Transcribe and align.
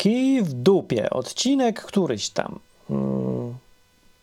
Kij 0.00 0.42
w 0.42 0.52
dupie, 0.52 1.10
odcinek 1.10 1.82
któryś 1.82 2.30
tam. 2.30 2.58
Hmm, 2.88 3.54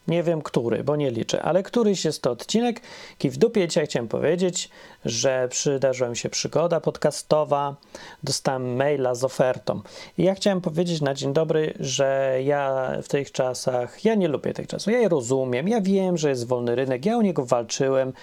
nie 0.07 0.23
wiem 0.23 0.41
który, 0.41 0.83
bo 0.83 0.95
nie 0.95 1.11
liczę, 1.11 1.43
ale 1.43 1.63
któryś 1.63 2.05
jest 2.05 2.21
to 2.21 2.31
odcinek. 2.31 2.81
Kij 3.17 3.31
w 3.31 3.37
dupie. 3.37 3.67
Dzisiaj 3.67 3.85
chciałem 3.85 4.07
powiedzieć, 4.07 4.69
że 5.05 5.47
przydarzyła 5.49 6.09
mi 6.09 6.17
się 6.17 6.29
przygoda 6.29 6.79
podcastowa. 6.79 7.75
Dostałem 8.23 8.75
maila 8.75 9.15
z 9.15 9.23
ofertą. 9.23 9.81
I 10.17 10.23
ja 10.23 10.35
chciałem 10.35 10.61
powiedzieć 10.61 11.01
na 11.01 11.13
dzień 11.13 11.33
dobry, 11.33 11.73
że 11.79 12.39
ja 12.43 12.91
w 13.03 13.07
tych 13.07 13.31
czasach, 13.31 14.05
ja 14.05 14.15
nie 14.15 14.27
lubię 14.27 14.53
tych 14.53 14.67
czasów. 14.67 14.93
Ja 14.93 14.99
je 14.99 15.09
rozumiem. 15.09 15.67
Ja 15.67 15.81
wiem, 15.81 16.17
że 16.17 16.29
jest 16.29 16.47
wolny 16.47 16.75
rynek. 16.75 17.05
Ja 17.05 17.17
o 17.17 17.21
niego 17.21 17.45
walczyłem. 17.45 18.13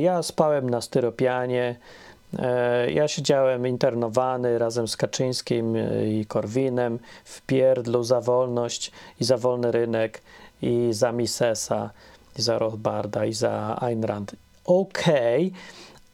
Ja 0.00 0.22
spałem 0.22 0.70
na 0.70 0.80
styropianie. 0.80 1.76
E, 2.38 2.90
ja 2.90 3.08
siedziałem 3.08 3.66
internowany 3.66 4.58
razem 4.58 4.88
z 4.88 4.96
Kaczyńskim 4.96 5.76
i 6.06 6.26
Korwinem 6.26 6.98
w 7.24 7.42
pierdlu 7.42 8.04
za 8.04 8.20
wolność 8.20 8.92
i 9.20 9.24
za 9.24 9.36
wolny 9.36 9.72
rynek 9.72 10.22
i 10.62 10.88
za 10.90 11.12
Misesa 11.12 11.90
i 12.38 12.42
za 12.42 12.58
Rothbarda 12.58 13.24
i 13.24 13.32
za 13.32 13.76
Ayn 13.80 14.04
Rand. 14.04 14.36
Okej, 14.64 15.46
okay, 15.46 15.60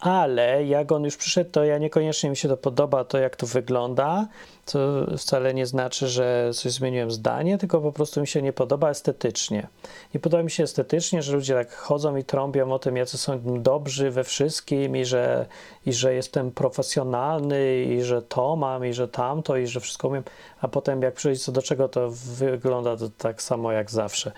ale 0.01 0.65
jak 0.65 0.93
on 0.93 1.05
już 1.05 1.17
przyszedł, 1.17 1.51
to 1.51 1.65
ja 1.65 1.79
niekoniecznie 1.79 2.31
mi 2.31 2.37
się 2.37 2.49
to 2.49 2.57
podoba, 2.57 3.05
to 3.05 3.19
jak 3.19 3.37
to 3.37 3.47
wygląda. 3.47 4.29
To 4.73 4.79
wcale 5.17 5.55
nie 5.55 5.67
znaczy, 5.67 6.09
że 6.09 6.51
coś 6.55 6.73
zmieniłem 6.73 7.11
zdanie, 7.11 7.59
tylko 7.59 7.81
po 7.81 7.93
prostu 7.93 8.21
mi 8.21 8.27
się 8.27 8.43
nie 8.43 8.53
podoba 8.53 8.91
estetycznie. 8.91 9.69
Nie 10.15 10.21
podoba 10.21 10.43
mi 10.43 10.51
się 10.51 10.63
estetycznie, 10.63 11.23
że 11.23 11.33
ludzie 11.33 11.55
tak 11.55 11.75
chodzą 11.75 12.17
i 12.17 12.25
trąbią 12.25 12.73
o 12.73 12.79
tym, 12.79 12.97
jacy 12.97 13.19
są 13.19 13.63
dobrzy 13.63 14.11
we 14.11 14.25
wszystkim 14.25 14.97
i 14.97 15.05
że, 15.05 15.47
i 15.87 15.93
że 15.93 16.15
jestem 16.15 16.51
profesjonalny 16.51 17.83
i 17.83 18.03
że 18.03 18.23
to 18.23 18.57
mam 18.57 18.87
i 18.87 18.93
że 18.93 19.09
tamto 19.09 19.57
i 19.57 19.67
że 19.67 19.81
wszystko 19.81 20.09
umiem, 20.09 20.25
a 20.61 20.69
potem 20.69 21.03
jak 21.03 21.15
przyjdzie 21.15 21.41
co 21.41 21.53
do 21.53 21.63
czego, 21.63 21.89
to 21.89 22.11
wygląda 22.11 22.97
to 22.97 23.09
tak 23.19 23.43
samo 23.43 23.73
jak 23.73 23.91
zawsze. 23.91 24.33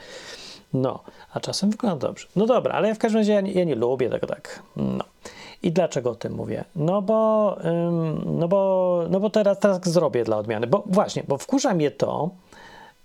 No, 0.73 1.05
a 1.33 1.41
czasem 1.41 1.71
wygląda 1.71 2.07
dobrze. 2.07 2.27
No 2.37 2.47
dobra, 2.47 2.75
ale 2.75 2.95
w 2.95 2.99
każdym 2.99 3.21
razie 3.21 3.33
ja 3.33 3.41
nie, 3.41 3.53
ja 3.53 3.65
nie 3.65 3.75
lubię 3.75 4.11
tego 4.11 4.27
tak. 4.27 4.63
No. 4.77 5.05
I 5.63 5.73
dlaczego 5.73 6.11
o 6.11 6.15
tym 6.15 6.33
mówię? 6.33 6.65
No 6.77 7.03
bo, 7.03 7.57
no 8.27 8.49
bo, 8.49 9.05
no 9.11 9.21
bo 9.21 9.31
teraz, 9.31 9.59
teraz 9.59 9.89
zrobię 9.89 10.25
dla 10.25 10.37
odmiany. 10.37 10.67
Bo 10.67 10.83
właśnie, 10.87 11.23
bo 11.29 11.39
wkurza 11.39 11.75
mnie 11.75 11.91
to, 11.91 12.31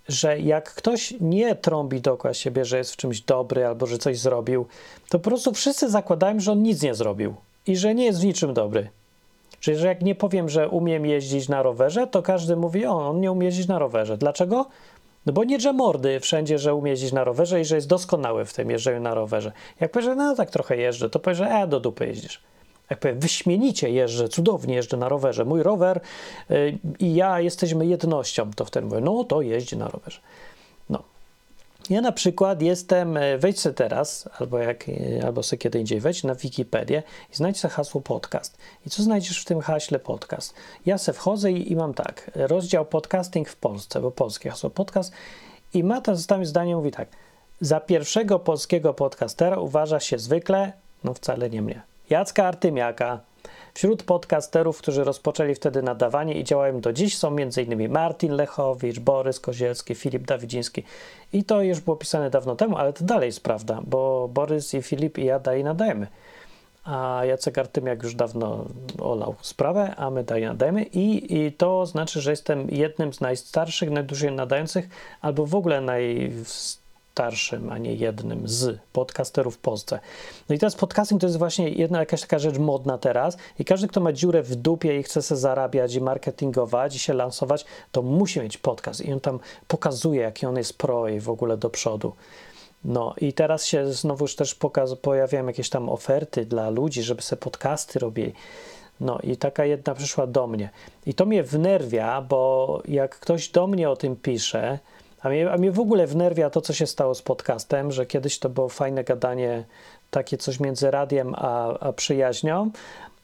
że 0.08 0.40
jak 0.40 0.74
ktoś 0.74 1.14
nie 1.22 1.56
trąbi 1.56 2.02
dookoła 2.02 2.34
siebie, 2.34 2.66
że 2.66 2.78
jest 2.78 2.94
w 2.94 2.98
czymś 2.98 3.22
dobry 3.22 3.66
albo 3.66 3.86
że 3.86 3.98
coś 3.98 4.20
zrobił, 4.20 4.66
to 5.10 5.20
po 5.20 5.30
prostu 5.30 5.54
wszyscy 5.54 5.90
zakładają, 5.90 6.40
że 6.40 6.52
on 6.52 6.64
nic 6.64 6.82
nie 6.82 6.96
zrobił 6.96 7.36
i 7.68 7.76
że 7.76 7.96
nie 7.96 8.06
jest 8.06 8.22
w 8.22 8.26
niczym 8.26 8.54
dobry. 8.54 8.90
Czyli, 9.60 9.78
że 9.78 9.88
jak 9.88 10.02
nie 10.02 10.16
powiem, 10.16 10.50
że 10.50 10.70
umiem 10.70 11.06
jeździć 11.06 11.50
na 11.50 11.64
rowerze, 11.64 12.08
to 12.08 12.22
każdy 12.22 12.56
mówi, 12.56 12.86
o, 12.86 13.10
on 13.10 13.22
nie 13.22 13.32
umie 13.32 13.46
jeździć 13.46 13.68
na 13.68 13.80
rowerze. 13.80 14.18
Dlaczego? 14.18 14.66
No 15.26 15.34
bo 15.34 15.44
nie 15.44 15.58
drze 15.58 15.74
mordy 15.74 16.20
wszędzie, 16.20 16.60
że 16.60 16.76
umie 16.76 16.92
jeździć 16.92 17.12
na 17.12 17.24
rowerze 17.24 17.62
i 17.62 17.66
że 17.66 17.76
jest 17.76 17.88
doskonały 17.88 18.46
w 18.46 18.54
tym 18.54 18.70
jeżdżeniu 18.70 19.00
na 19.00 19.14
rowerze. 19.14 19.52
Jak 19.80 19.92
powie, 19.92 20.06
że 20.06 20.16
no 20.16 20.36
tak 20.36 20.52
trochę 20.52 20.78
jeżdżę, 20.78 21.10
to 21.10 21.20
powie, 21.20 21.36
że 21.36 21.46
e, 21.46 21.68
do 21.68 21.80
dupy 21.80 22.08
jeździsz. 22.08 22.42
Jak 22.90 23.00
powiem, 23.00 23.20
wyśmienicie 23.20 23.90
jeżdżę, 23.90 24.30
cudownie 24.30 24.76
jeżdżę 24.76 24.98
na 24.98 25.10
rowerze. 25.10 25.46
Mój 25.46 25.64
rower 25.64 26.00
yy, 26.50 26.78
i 27.00 27.16
ja 27.16 27.40
jesteśmy 27.40 27.86
jednością, 27.86 28.52
to 28.54 28.66
wtedy 28.66 28.88
mówię, 28.88 29.02
no 29.02 29.24
to 29.24 29.42
jeździ 29.42 29.78
na 29.78 29.88
rowerze. 29.88 30.20
Ja 31.90 32.02
na 32.02 32.12
przykład 32.12 32.62
jestem, 32.62 33.18
e, 33.18 33.38
wejdź 33.38 33.60
sobie 33.60 33.74
teraz, 33.74 34.30
albo, 34.40 34.58
jak, 34.58 34.90
e, 34.90 35.26
albo 35.26 35.44
sobie 35.44 35.58
kiedy 35.58 35.80
indziej, 35.80 36.00
wejdź 36.00 36.24
na 36.24 36.36
Wikipedię 36.36 37.04
i 37.34 37.36
znajdź 37.36 37.60
sobie 37.60 37.74
hasło 37.74 38.02
podcast. 38.02 38.58
I 38.86 38.90
co 38.90 39.04
znajdziesz 39.04 39.42
w 39.42 39.46
tym 39.46 39.62
haśle 39.62 40.00
podcast? 40.00 40.54
Ja 40.86 40.98
se 40.98 41.14
wchodzę 41.14 41.52
i, 41.52 41.72
i 41.72 41.76
mam 41.76 41.94
tak, 41.94 42.32
rozdział 42.36 42.86
podcasting 42.86 43.50
w 43.50 43.56
Polsce, 43.56 44.02
bo 44.02 44.12
polskie 44.12 44.50
hasło 44.50 44.70
podcast 44.70 45.14
i 45.74 45.84
ma 45.84 46.02
to 46.02 46.14
tam 46.28 46.46
zdanie, 46.46 46.76
mówi 46.76 46.92
tak, 46.92 47.08
za 47.62 47.80
pierwszego 47.80 48.40
polskiego 48.40 48.94
podcastera 48.94 49.58
uważa 49.58 50.00
się 50.00 50.20
zwykle, 50.20 50.74
no 51.04 51.14
wcale 51.14 51.50
nie 51.50 51.62
mnie, 51.62 51.82
Jacka 52.10 52.48
Artymiaka. 52.48 53.35
Wśród 53.76 54.04
podcasterów, 54.04 54.78
którzy 54.78 55.04
rozpoczęli 55.04 55.56
wtedy 55.56 55.82
nadawanie 55.82 56.34
i 56.34 56.44
działają 56.44 56.82
do 56.82 56.94
dziś 56.94 57.18
są 57.18 57.28
m.in. 57.28 57.92
Martin 57.92 58.32
Lechowicz, 58.32 59.00
Borys 59.00 59.40
Kozielski, 59.40 59.96
Filip 59.96 60.28
Dawidziński. 60.28 60.84
I 61.34 61.44
to 61.44 61.62
już 61.62 61.80
było 61.80 61.98
pisane 61.98 62.30
dawno 62.30 62.56
temu, 62.56 62.78
ale 62.78 62.94
to 62.94 63.06
dalej 63.06 63.28
jest 63.28 63.44
prawda, 63.44 63.82
bo 63.84 64.30
Borys 64.34 64.74
i 64.74 64.82
Filip 64.82 65.18
i 65.18 65.26
ja 65.26 65.40
dalej 65.40 65.64
nadajemy. 65.64 66.08
A 66.84 67.22
Jacek 67.26 67.58
Artymiak 67.58 68.04
już 68.04 68.16
dawno 68.16 68.66
olał 69.00 69.36
sprawę, 69.42 69.96
a 69.96 70.10
my 70.10 70.24
dalej 70.24 70.44
nadajemy. 70.44 70.84
I, 70.84 71.36
I 71.46 71.52
to 71.52 71.86
znaczy, 71.86 72.22
że 72.22 72.32
jestem 72.32 72.70
jednym 72.70 73.14
z 73.14 73.22
najstarszych, 73.22 73.92
najdłużej 73.92 74.32
nadających, 74.32 74.90
albo 75.22 75.46
w 75.46 75.56
ogóle 75.56 75.82
najstarszych 75.82 76.85
starszym, 77.16 77.70
a 77.70 77.78
nie 77.78 77.94
jednym 77.94 78.48
z 78.48 78.80
podcasterów 78.94 79.56
w 79.56 79.58
Polsce. 79.58 80.00
No 80.50 80.56
i 80.56 80.60
teraz 80.60 80.76
podcasting 80.76 81.22
to 81.22 81.28
jest 81.28 81.38
właśnie 81.38 81.70
jedna 81.70 82.00
jakaś 82.00 82.22
taka 82.22 82.40
rzecz 82.40 82.58
modna 82.58 82.98
teraz 82.98 83.38
i 83.60 83.66
każdy, 83.66 83.88
kto 83.88 84.02
ma 84.02 84.14
dziurę 84.14 84.44
w 84.44 84.56
dupie 84.56 85.00
i 85.00 85.04
chce 85.04 85.22
sobie 85.22 85.40
zarabiać 85.40 85.96
i 85.96 86.02
marketingować 86.02 86.96
i 86.96 87.00
się 87.00 87.14
lansować, 87.14 87.66
to 87.92 88.02
musi 88.02 88.40
mieć 88.40 88.58
podcast 88.58 89.06
i 89.06 89.14
on 89.14 89.20
tam 89.20 89.40
pokazuje, 89.68 90.22
jaki 90.22 90.46
on 90.46 90.58
jest 90.58 90.78
pro 90.78 91.08
i 91.08 91.20
w 91.20 91.30
ogóle 91.30 91.58
do 91.58 91.70
przodu. 91.70 92.14
No 92.86 93.14
i 93.22 93.34
teraz 93.34 93.66
się 93.66 93.94
znowuż 93.94 94.36
też 94.36 94.56
pokaz, 94.56 94.96
pojawiają 94.96 95.48
jakieś 95.48 95.70
tam 95.70 95.90
oferty 95.90 96.46
dla 96.46 96.70
ludzi, 96.70 97.04
żeby 97.04 97.22
sobie 97.22 97.40
podcasty 97.40 98.00
robili. 98.00 98.34
No 99.00 99.20
i 99.24 99.38
taka 99.38 99.66
jedna 99.66 99.96
przyszła 99.96 100.28
do 100.28 100.48
mnie. 100.48 100.70
I 101.06 101.14
to 101.14 101.26
mnie 101.26 101.44
wnerwia, 101.44 102.22
bo 102.22 102.82
jak 102.88 103.20
ktoś 103.20 103.50
do 103.50 103.68
mnie 103.68 103.90
o 103.90 103.96
tym 103.96 104.16
pisze, 104.16 104.80
a 105.26 105.30
mnie, 105.30 105.52
a 105.52 105.58
mnie 105.58 105.72
w 105.72 105.80
ogóle 105.80 106.08
wnerwia 106.08 106.50
to, 106.50 106.62
co 106.62 106.74
się 106.74 106.88
stało 106.88 107.16
z 107.16 107.22
podcastem, 107.22 107.92
że 107.92 108.06
kiedyś 108.06 108.40
to 108.40 108.50
było 108.50 108.70
fajne 108.70 109.04
gadanie, 109.04 109.64
takie 110.12 110.38
coś 110.38 110.60
między 110.60 110.92
radiem 110.92 111.34
a, 111.38 111.80
a 111.80 111.94
przyjaźnią, 111.94 112.72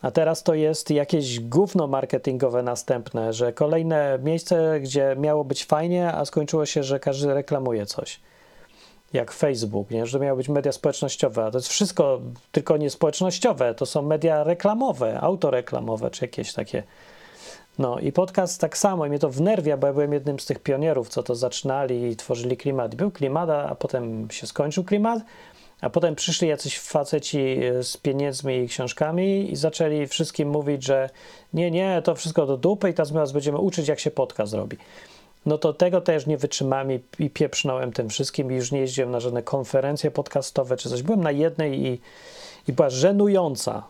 a 0.02 0.12
teraz 0.12 0.44
to 0.44 0.54
jest 0.54 0.90
jakieś 0.90 1.40
gówno 1.40 1.88
marketingowe 1.88 2.64
następne, 2.64 3.34
że 3.34 3.54
kolejne 3.54 4.20
miejsce, 4.24 4.80
gdzie 4.80 5.16
miało 5.20 5.44
być 5.44 5.66
fajnie, 5.66 6.14
a 6.14 6.26
skończyło 6.26 6.66
się, 6.66 6.84
że 6.84 7.00
każdy 7.00 7.34
reklamuje 7.34 7.86
coś. 7.86 8.20
Jak 9.14 9.32
Facebook, 9.32 9.92
nie? 9.92 10.06
że 10.06 10.20
miało 10.20 10.38
być 10.38 10.50
media 10.50 10.72
społecznościowe, 10.72 11.46
a 11.46 11.52
to 11.52 11.58
jest 11.58 11.68
wszystko 11.68 12.22
tylko 12.52 12.78
nie 12.78 12.90
społecznościowe, 12.90 13.76
to 13.76 13.86
są 13.86 14.02
media 14.02 14.44
reklamowe, 14.44 15.20
autoreklamowe, 15.20 16.12
czy 16.12 16.26
jakieś 16.26 16.54
takie 16.54 16.84
no 17.82 18.00
i 18.00 18.12
podcast 18.12 18.62
tak 18.62 18.78
samo 18.78 19.06
i 19.06 19.10
mnie 19.10 19.20
to 19.20 19.30
wnerwia, 19.30 19.78
bo 19.78 19.88
ja 19.88 19.94
byłem 19.94 20.14
jednym 20.14 20.40
z 20.40 20.46
tych 20.46 20.60
pionierów, 20.60 21.10
co 21.10 21.24
to 21.24 21.36
zaczynali 21.36 22.04
i 22.04 22.16
tworzyli 22.16 22.58
klimat. 22.58 22.96
Był 22.96 23.12
klimat, 23.12 23.50
a 23.50 23.76
potem 23.76 24.32
się 24.32 24.48
skończył 24.48 24.84
klimat, 24.84 25.20
a 25.82 25.90
potem 25.90 26.16
przyszli 26.16 26.48
jacyś 26.48 26.80
faceci 26.80 27.40
e, 27.40 27.84
z 27.84 27.98
pieniędzmi 27.98 28.58
i 28.58 28.68
książkami 28.68 29.52
i 29.52 29.56
zaczęli 29.56 30.08
wszystkim 30.08 30.50
mówić, 30.50 30.84
że 30.84 31.10
nie, 31.54 31.72
nie, 31.72 32.02
to 32.04 32.16
wszystko 32.16 32.46
do 32.46 32.58
dupy 32.58 32.90
i 32.90 32.94
teraz 32.94 33.32
będziemy 33.32 33.58
uczyć, 33.58 33.88
jak 33.88 34.00
się 34.00 34.12
podcast 34.12 34.54
robi. 34.54 34.78
No 35.46 35.58
to 35.58 35.74
tego 35.74 36.02
też 36.02 36.28
nie 36.28 36.38
wytrzymałem 36.38 36.92
i, 36.92 37.00
i 37.20 37.30
pieprznąłem 37.30 37.92
tym 37.92 38.10
wszystkim 38.10 38.52
i 38.52 38.56
już 38.56 38.72
nie 38.72 38.80
jeździłem 38.80 39.12
na 39.12 39.20
żadne 39.20 39.44
konferencje 39.44 40.12
podcastowe 40.12 40.78
czy 40.78 40.90
coś. 40.90 41.02
Byłem 41.02 41.24
na 41.24 41.32
jednej 41.32 41.88
i, 41.88 42.00
i 42.68 42.74
była 42.74 42.90
żenująca. 42.90 43.84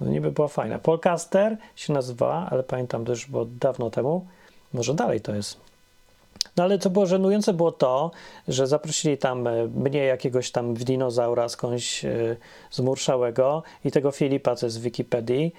No 0.00 0.10
niby 0.10 0.32
była 0.32 0.48
fajna. 0.48 0.78
Polcaster 0.78 1.56
się 1.76 1.92
nazywała, 1.92 2.48
ale 2.50 2.62
pamiętam 2.62 3.04
też, 3.04 3.26
bo 3.26 3.44
dawno 3.44 3.90
temu, 3.90 4.26
może 4.72 4.94
dalej 4.94 5.20
to 5.20 5.34
jest. 5.34 5.66
No 6.56 6.64
ale 6.64 6.78
co 6.78 6.90
było 6.90 7.06
żenujące 7.06 7.52
było 7.52 7.72
to, 7.72 8.10
że 8.48 8.66
zaprosili 8.66 9.18
tam 9.18 9.46
e, 9.46 9.66
mnie, 9.66 10.04
jakiegoś 10.04 10.50
tam 10.50 10.74
dinozaura 10.74 11.48
skądś 11.48 12.04
yy, 12.04 12.36
zmurszałego 12.70 13.62
i 13.84 13.90
tego 13.90 14.10
Filipa, 14.10 14.56
co 14.56 14.66
jest 14.66 14.76
z 14.76 14.78
Wikipedii 14.78 15.52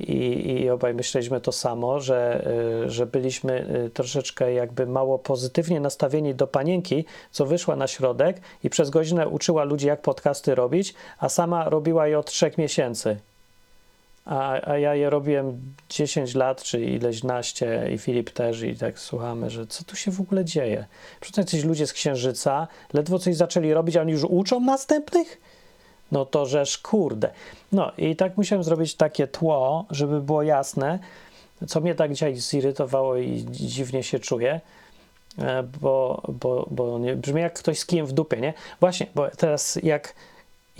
i, 0.00 0.50
i 0.52 0.70
obaj 0.70 0.94
myśleliśmy 0.94 1.40
to 1.40 1.52
samo, 1.52 2.00
że, 2.00 2.46
yy, 2.82 2.90
że 2.90 3.06
byliśmy 3.06 3.66
troszeczkę 3.94 4.52
jakby 4.52 4.86
mało 4.86 5.18
pozytywnie 5.18 5.80
nastawieni 5.80 6.34
do 6.34 6.46
panienki, 6.46 7.04
co 7.30 7.46
wyszła 7.46 7.76
na 7.76 7.86
środek 7.86 8.40
i 8.64 8.70
przez 8.70 8.90
godzinę 8.90 9.28
uczyła 9.28 9.64
ludzi, 9.64 9.86
jak 9.86 10.02
podcasty 10.02 10.54
robić, 10.54 10.94
a 11.18 11.28
sama 11.28 11.68
robiła 11.68 12.06
je 12.06 12.18
od 12.18 12.26
trzech 12.26 12.58
miesięcy 12.58 13.16
a, 14.30 14.70
a 14.70 14.78
ja 14.78 14.94
je 14.94 15.10
robiłem 15.10 15.74
10 15.88 16.34
lat, 16.34 16.62
czy 16.62 16.80
ileś 16.80 17.22
naście 17.22 17.90
i 17.94 17.98
Filip 17.98 18.30
też 18.30 18.62
i 18.62 18.76
tak 18.76 18.98
słuchamy, 18.98 19.50
że 19.50 19.66
co 19.66 19.84
tu 19.84 19.96
się 19.96 20.10
w 20.10 20.20
ogóle 20.20 20.44
dzieje? 20.44 20.86
Przecież 21.20 21.38
jacyś 21.38 21.64
ludzie 21.64 21.86
z 21.86 21.92
Księżyca 21.92 22.68
ledwo 22.92 23.18
coś 23.18 23.36
zaczęli 23.36 23.72
robić, 23.72 23.96
a 23.96 24.00
oni 24.00 24.12
już 24.12 24.24
uczą 24.24 24.60
następnych? 24.60 25.40
No 26.12 26.26
to 26.26 26.46
żeż 26.46 26.78
kurde. 26.78 27.30
No 27.72 27.92
i 27.98 28.16
tak 28.16 28.36
musiałem 28.36 28.64
zrobić 28.64 28.94
takie 28.94 29.26
tło, 29.26 29.84
żeby 29.90 30.20
było 30.20 30.42
jasne, 30.42 30.98
co 31.68 31.80
mnie 31.80 31.94
tak 31.94 32.12
dzisiaj 32.12 32.36
zirytowało 32.36 33.16
i 33.16 33.46
dziwnie 33.50 34.02
się 34.02 34.18
czuję, 34.18 34.60
e, 35.38 35.62
bo, 35.62 36.22
bo, 36.28 36.68
bo 36.70 36.98
nie, 36.98 37.16
brzmi 37.16 37.40
jak 37.40 37.58
ktoś 37.58 37.78
z 37.78 37.86
kijem 37.86 38.06
w 38.06 38.12
dupie, 38.12 38.36
nie? 38.36 38.54
Właśnie, 38.80 39.06
bo 39.14 39.28
teraz 39.36 39.78
jak 39.82 40.14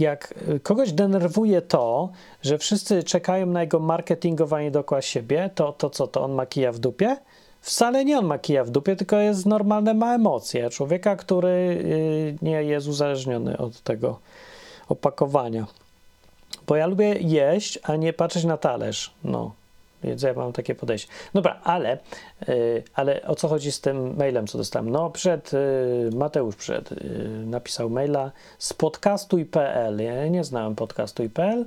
jak 0.01 0.35
y, 0.49 0.61
kogoś 0.61 0.93
denerwuje 0.93 1.63
to, 1.63 2.11
że 2.43 2.59
wszyscy 2.59 3.03
czekają 3.03 3.47
na 3.47 3.61
jego 3.61 3.79
marketingowanie 3.79 4.71
dookoła 4.71 5.03
siebie, 5.03 5.51
to, 5.55 5.73
to 5.73 5.91
co, 5.91 6.07
to 6.07 6.25
on 6.25 6.33
ma 6.33 6.47
kija 6.47 6.73
w 6.73 6.79
dupie? 6.79 7.17
wcale 7.61 8.05
nie 8.05 8.19
on 8.19 8.27
ma 8.27 8.39
kija 8.39 8.65
w 8.65 8.71
dupie, 8.71 8.97
tylko 8.97 9.17
jest 9.17 9.47
normalne, 9.47 9.95
ma 9.95 10.15
emocje. 10.15 10.71
Człowieka, 10.71 11.17
który 11.17 11.49
y, 11.49 12.39
nie 12.43 12.65
jest 12.65 12.89
uzależniony 12.89 13.59
od 13.59 13.81
tego 13.81 14.19
opakowania. 14.89 15.67
Bo 16.67 16.77
ja 16.77 16.87
lubię 16.87 17.15
jeść, 17.21 17.79
a 17.83 17.97
nie 17.97 18.13
patrzeć 18.13 18.45
na 18.45 18.57
talerz. 18.57 19.15
No, 19.25 19.53
więc 20.03 20.23
ja 20.23 20.35
mam 20.35 20.53
takie 20.53 20.75
podejście. 20.75 21.09
Dobra, 21.35 21.61
ale, 21.65 21.99
yy, 22.49 22.83
ale 22.95 23.23
o 23.23 23.35
co 23.35 23.49
chodzi 23.49 23.73
z 23.73 23.81
tym 23.81 24.17
mailem, 24.17 24.47
co 24.47 24.59
dostałem? 24.59 24.91
No, 24.91 25.11
przed 25.11 25.53
yy, 25.53 26.11
Mateusz 26.15 26.57
przed 26.57 26.91
yy, 26.91 27.47
napisał 27.47 27.91
maila 27.91 28.31
z 28.59 28.73
podcastuj.pl. 28.73 30.01
Ja 30.01 30.29
nie 30.29 30.45
znałem 30.45 30.75
podcastuj.pl. 30.75 31.65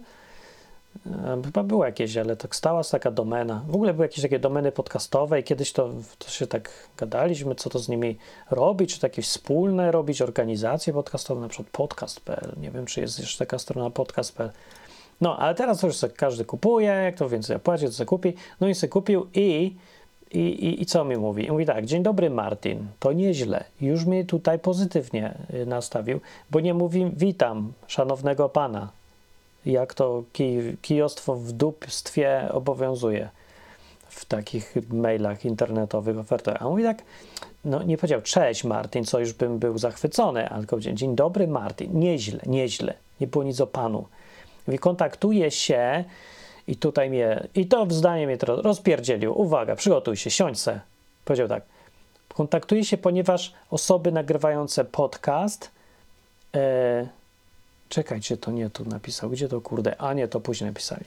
Chyba 1.45 1.63
było 1.63 1.85
jakieś, 1.85 2.17
ale 2.17 2.35
tak 2.35 2.55
stała 2.55 2.83
taka 2.83 3.11
domena. 3.11 3.63
W 3.67 3.75
ogóle 3.75 3.93
były 3.93 4.05
jakieś 4.05 4.21
takie 4.21 4.39
domeny 4.39 4.71
podcastowe 4.71 5.39
i 5.39 5.43
kiedyś 5.43 5.73
to, 5.73 5.89
to 6.19 6.29
się 6.29 6.47
tak 6.47 6.69
gadaliśmy, 6.97 7.55
co 7.55 7.69
to 7.69 7.79
z 7.79 7.89
nimi 7.89 8.17
robić, 8.51 8.93
czy 8.93 8.99
to 8.99 9.05
jakieś 9.07 9.27
wspólne 9.27 9.91
robić, 9.91 10.21
organizacje 10.21 10.93
podcastowe, 10.93 11.41
na 11.41 11.47
przykład 11.47 11.69
podcast.pl. 11.71 12.53
Nie 12.57 12.71
wiem, 12.71 12.85
czy 12.85 13.01
jest 13.01 13.19
jeszcze 13.19 13.39
taka 13.45 13.59
strona 13.59 13.89
podcast.pl. 13.89 14.49
No, 15.21 15.37
ale 15.37 15.55
teraz 15.55 15.79
to 15.79 15.87
już 15.87 15.95
sobie 15.95 16.13
każdy 16.13 16.45
kupuje, 16.45 16.87
jak 16.87 17.15
to 17.15 17.29
więcej 17.29 17.59
płaci, 17.59 17.85
to 17.85 17.91
sobie 17.91 18.07
kupi. 18.07 18.33
No 18.61 18.67
i 18.67 18.75
sobie 18.75 18.91
kupił 18.91 19.27
i, 19.33 19.75
i, 20.31 20.39
i, 20.39 20.81
i 20.81 20.85
co 20.85 21.05
mi 21.05 21.17
mówi? 21.17 21.45
I 21.45 21.51
mówi 21.51 21.65
tak, 21.65 21.85
dzień 21.85 22.03
dobry 22.03 22.29
Martin, 22.29 22.87
to 22.99 23.13
nieźle. 23.13 23.63
Już 23.81 24.05
mnie 24.05 24.25
tutaj 24.25 24.59
pozytywnie 24.59 25.33
y, 25.53 25.65
nastawił, 25.65 26.19
bo 26.51 26.59
nie 26.59 26.73
mówi 26.73 27.11
witam 27.15 27.73
szanownego 27.87 28.49
pana, 28.49 28.89
jak 29.65 29.93
to 29.93 30.23
kij, 30.33 30.77
kijostwo 30.81 31.35
w 31.35 31.51
dupstwie 31.51 32.49
obowiązuje 32.51 33.29
w 34.09 34.25
takich 34.25 34.75
mailach 34.89 35.45
internetowych, 35.45 36.17
ofertach. 36.17 36.57
A 36.61 36.69
mówi 36.69 36.83
tak, 36.83 37.03
no 37.65 37.83
nie 37.83 37.97
powiedział 37.97 38.21
cześć 38.21 38.63
Martin, 38.63 39.03
co 39.03 39.19
już 39.19 39.33
bym 39.33 39.59
był 39.59 39.77
zachwycony, 39.77 40.49
ale 40.49 40.65
powiedział 40.65 40.93
dzień 40.93 41.15
dobry 41.15 41.47
Martin, 41.47 41.99
nieźle, 41.99 42.39
nieźle, 42.45 42.93
nie 43.21 43.27
było 43.27 43.43
nic 43.43 43.61
o 43.61 43.67
panu. 43.67 44.05
Mówi, 44.67 44.79
kontaktuje 44.79 45.51
się 45.51 46.03
i 46.67 46.75
tutaj 46.75 47.09
mnie, 47.09 47.47
i 47.55 47.65
to 47.65 47.87
zdanie 47.89 48.27
mnie 48.27 48.37
teraz 48.37 48.59
rozpierdzielił. 48.59 49.41
Uwaga, 49.41 49.75
przygotuj 49.75 50.17
się, 50.17 50.29
siądź 50.29 50.59
se. 50.59 50.79
Powiedział 51.25 51.47
tak, 51.47 51.63
kontaktuje 52.33 52.85
się, 52.85 52.97
ponieważ 52.97 53.53
osoby 53.71 54.11
nagrywające 54.11 54.85
podcast 54.85 55.71
e, 56.55 57.07
Czekajcie, 57.93 58.37
to 58.37 58.51
nie 58.51 58.69
tu 58.69 58.85
napisał. 58.85 59.29
Gdzie 59.29 59.47
to 59.47 59.61
kurde? 59.61 60.01
A 60.01 60.13
nie, 60.13 60.27
to 60.27 60.39
później 60.39 60.69
napisali. 60.69 61.05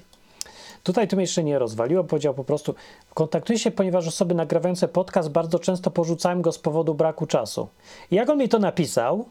Tutaj 0.82 1.08
to 1.08 1.16
mnie 1.16 1.22
jeszcze 1.22 1.44
nie 1.44 1.58
rozwaliło, 1.58 2.04
powiedział 2.04 2.34
po 2.34 2.44
prostu 2.44 2.74
kontaktuję 3.14 3.58
się, 3.58 3.70
ponieważ 3.70 4.08
osoby 4.08 4.34
nagrywające 4.34 4.88
podcast 4.88 5.28
bardzo 5.28 5.58
często 5.58 5.90
porzucałem 5.90 6.42
go 6.42 6.52
z 6.52 6.58
powodu 6.58 6.94
braku 6.94 7.26
czasu. 7.26 7.68
I 8.10 8.14
jak 8.14 8.30
on 8.30 8.38
mi 8.38 8.48
to 8.48 8.58
napisał, 8.58 9.24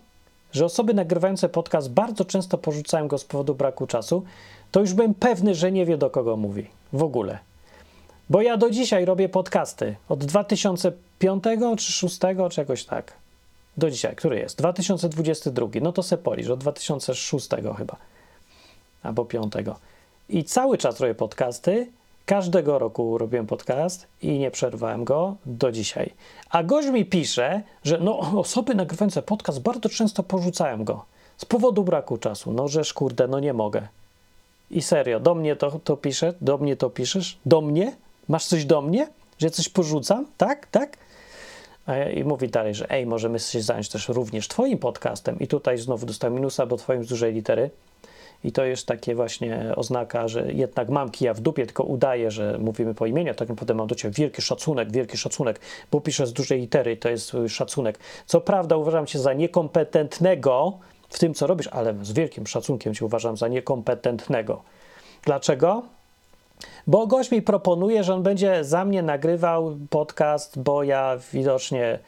że 0.52 0.66
osoby 0.66 0.94
nagrywające 0.94 1.50
podcast 1.50 1.90
bardzo 1.90 2.26
często 2.26 2.58
porzucają 2.58 3.08
go 3.08 3.18
z 3.18 3.26
powodu 3.26 3.56
braku 3.56 3.88
czasu, 3.88 4.24
to 4.72 4.80
już 4.80 4.94
byłem 4.94 5.14
pewny, 5.14 5.56
że 5.56 5.72
nie 5.72 5.86
wie 5.86 5.98
do 5.98 6.10
kogo 6.10 6.38
mówi. 6.38 6.70
W 6.94 7.04
ogóle. 7.04 7.40
Bo 8.30 8.42
ja 8.42 8.58
do 8.58 8.70
dzisiaj 8.70 9.06
robię 9.06 9.30
podcasty. 9.30 9.96
Od 10.10 10.26
2005 10.26 11.44
czy 11.44 11.58
2006, 11.58 12.20
czy 12.52 12.62
jakoś 12.62 12.86
tak 12.86 13.14
do 13.78 13.92
dzisiaj, 13.92 14.16
który 14.16 14.40
jest? 14.40 14.58
2022. 14.58 15.68
No 15.82 15.92
to 15.92 16.04
se 16.04 16.18
polisz, 16.18 16.50
od 16.50 16.60
2006 16.60 17.50
chyba. 17.78 17.96
Albo 19.04 19.26
5. 19.26 19.54
I 20.30 20.44
cały 20.44 20.78
czas 20.78 21.00
robię 21.00 21.16
podcasty. 21.16 21.88
Każdego 22.26 22.80
roku 22.80 23.18
robiłem 23.18 23.48
podcast 23.48 24.08
i 24.22 24.40
nie 24.40 24.52
przerwałem 24.52 25.04
go 25.04 25.36
do 25.46 25.72
dzisiaj. 25.72 26.14
A 26.50 26.64
gość 26.64 26.88
mi 26.88 27.06
pisze, 27.06 27.62
że 27.84 27.98
no, 27.98 28.20
osoby 28.20 28.76
nagrywające 28.76 29.22
podcast 29.22 29.62
bardzo 29.62 29.90
często 29.90 30.24
porzucają 30.24 30.84
go 30.84 31.06
z 31.38 31.46
powodu 31.46 31.84
braku 31.84 32.18
czasu. 32.18 32.52
No, 32.52 32.68
żeż 32.68 32.94
kurde, 32.94 33.28
no 33.28 33.40
nie 33.40 33.54
mogę. 33.54 33.88
I 34.72 34.82
serio, 34.82 35.20
do 35.20 35.36
mnie 35.36 35.56
to, 35.56 35.80
to 35.84 35.98
pisze? 35.98 36.34
Do 36.42 36.58
mnie 36.58 36.76
to 36.76 36.90
piszesz? 36.90 37.38
Do 37.46 37.62
mnie? 37.62 37.96
Masz 38.28 38.46
coś 38.46 38.66
do 38.66 38.82
mnie? 38.82 39.08
Że 39.40 39.50
coś 39.50 39.70
porzucam? 39.70 40.26
Tak? 40.38 40.68
Tak? 40.68 40.98
I 42.16 42.24
mówi 42.24 42.50
dalej, 42.50 42.76
że 42.76 42.90
ej, 42.90 43.06
możemy 43.06 43.40
się 43.40 43.62
zająć 43.62 43.90
też 43.90 44.10
również 44.10 44.48
Twoim 44.48 44.78
podcastem. 44.78 45.40
I 45.40 45.48
tutaj 45.48 45.78
znowu 45.78 46.06
dostałem 46.06 46.34
minusa, 46.36 46.66
bo 46.66 46.78
Twoim 46.78 47.04
z 47.04 47.08
dużej 47.08 47.34
litery. 47.34 47.70
I 48.46 48.52
to 48.52 48.66
jest 48.66 48.88
takie 48.88 49.16
właśnie 49.16 49.74
oznaka, 49.76 50.28
że 50.28 50.54
jednak 50.54 50.90
mam 50.90 51.12
kija 51.12 51.34
w 51.34 51.40
dupie, 51.40 51.66
tylko 51.66 51.84
udaję, 51.84 52.32
że 52.32 52.58
mówimy 52.60 52.94
po 52.94 53.06
imieniu, 53.06 53.34
tak 53.34 53.50
naprawdę 53.50 53.74
mam 53.74 53.88
do 53.88 53.96
Ciebie 53.96 54.14
wielki 54.14 54.42
szacunek, 54.42 54.92
wielki 54.92 55.18
szacunek, 55.18 55.60
bo 55.92 56.02
piszę 56.02 56.28
z 56.28 56.34
dużej 56.34 56.60
litery 56.60 56.98
to 56.98 57.10
jest 57.10 57.32
szacunek. 57.48 58.00
Co 58.26 58.42
prawda 58.42 58.78
uważam 58.78 59.06
Cię 59.06 59.20
za 59.20 59.34
niekompetentnego 59.34 60.74
w 61.10 61.20
tym, 61.20 61.34
co 61.34 61.48
robisz, 61.48 61.68
ale 61.68 61.96
z 62.02 62.12
wielkim 62.12 62.48
szacunkiem 62.48 62.94
Cię 62.94 63.06
uważam 63.06 63.38
za 63.38 63.48
niekompetentnego. 63.48 64.62
Dlaczego? 65.24 65.84
Bo 66.88 67.08
gość 67.08 67.32
mi 67.32 67.42
proponuje, 67.42 68.04
że 68.04 68.14
on 68.14 68.24
będzie 68.24 68.64
za 68.64 68.86
mnie 68.86 69.04
nagrywał 69.04 69.78
podcast, 69.90 70.60
bo 70.60 70.84
ja 70.84 71.18
widocznie 71.34 72.00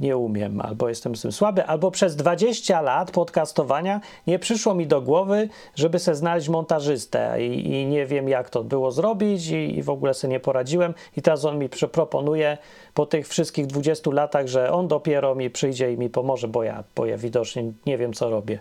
nie 0.00 0.16
umiem, 0.16 0.60
albo 0.60 0.88
jestem 0.88 1.16
z 1.16 1.22
tym 1.22 1.32
słaby, 1.32 1.64
albo 1.64 1.90
przez 1.90 2.16
20 2.16 2.80
lat 2.80 3.10
podcastowania 3.10 4.00
nie 4.26 4.38
przyszło 4.38 4.74
mi 4.74 4.86
do 4.86 5.00
głowy, 5.02 5.48
żeby 5.74 5.98
sobie 5.98 6.14
znaleźć 6.14 6.48
montażystę 6.48 7.46
i, 7.46 7.70
i 7.70 7.86
nie 7.86 8.06
wiem, 8.06 8.28
jak 8.28 8.50
to 8.50 8.64
było 8.64 8.90
zrobić 8.90 9.48
i, 9.48 9.78
i, 9.78 9.82
w 9.82 9.90
ogóle 9.90 10.14
sobie 10.14 10.30
nie 10.30 10.40
poradziłem. 10.40 10.94
I 11.16 11.22
teraz 11.22 11.44
on 11.44 11.58
mi 11.58 11.68
proponuje 11.68 12.58
po 12.94 13.06
tych 13.06 13.28
wszystkich 13.28 13.66
20 13.66 14.10
latach, 14.10 14.46
że 14.46 14.72
on 14.72 14.88
dopiero 14.88 15.34
mi 15.34 15.50
przyjdzie 15.50 15.92
i 15.92 15.98
mi 15.98 16.10
pomoże, 16.10 16.48
bo 16.48 16.62
ja, 16.62 16.84
bo 16.96 17.06
ja 17.06 17.18
widocznie 17.18 17.72
nie 17.86 17.98
wiem, 17.98 18.12
co 18.12 18.30
robię. 18.30 18.60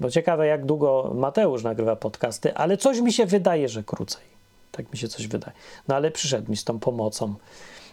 Bo 0.00 0.10
ciekawe, 0.10 0.46
jak 0.46 0.66
długo 0.66 1.12
Mateusz 1.14 1.62
nagrywa 1.62 1.96
podcasty, 1.96 2.54
ale 2.54 2.76
coś 2.76 3.00
mi 3.00 3.12
się 3.12 3.26
wydaje, 3.26 3.68
że 3.68 3.82
krócej. 3.82 4.22
Tak 4.72 4.92
mi 4.92 4.98
się 4.98 5.08
coś 5.08 5.26
wydaje. 5.26 5.52
No 5.88 5.94
ale 5.94 6.10
przyszedł 6.10 6.50
mi 6.50 6.56
z 6.56 6.64
tą 6.64 6.78
pomocą. 6.78 7.34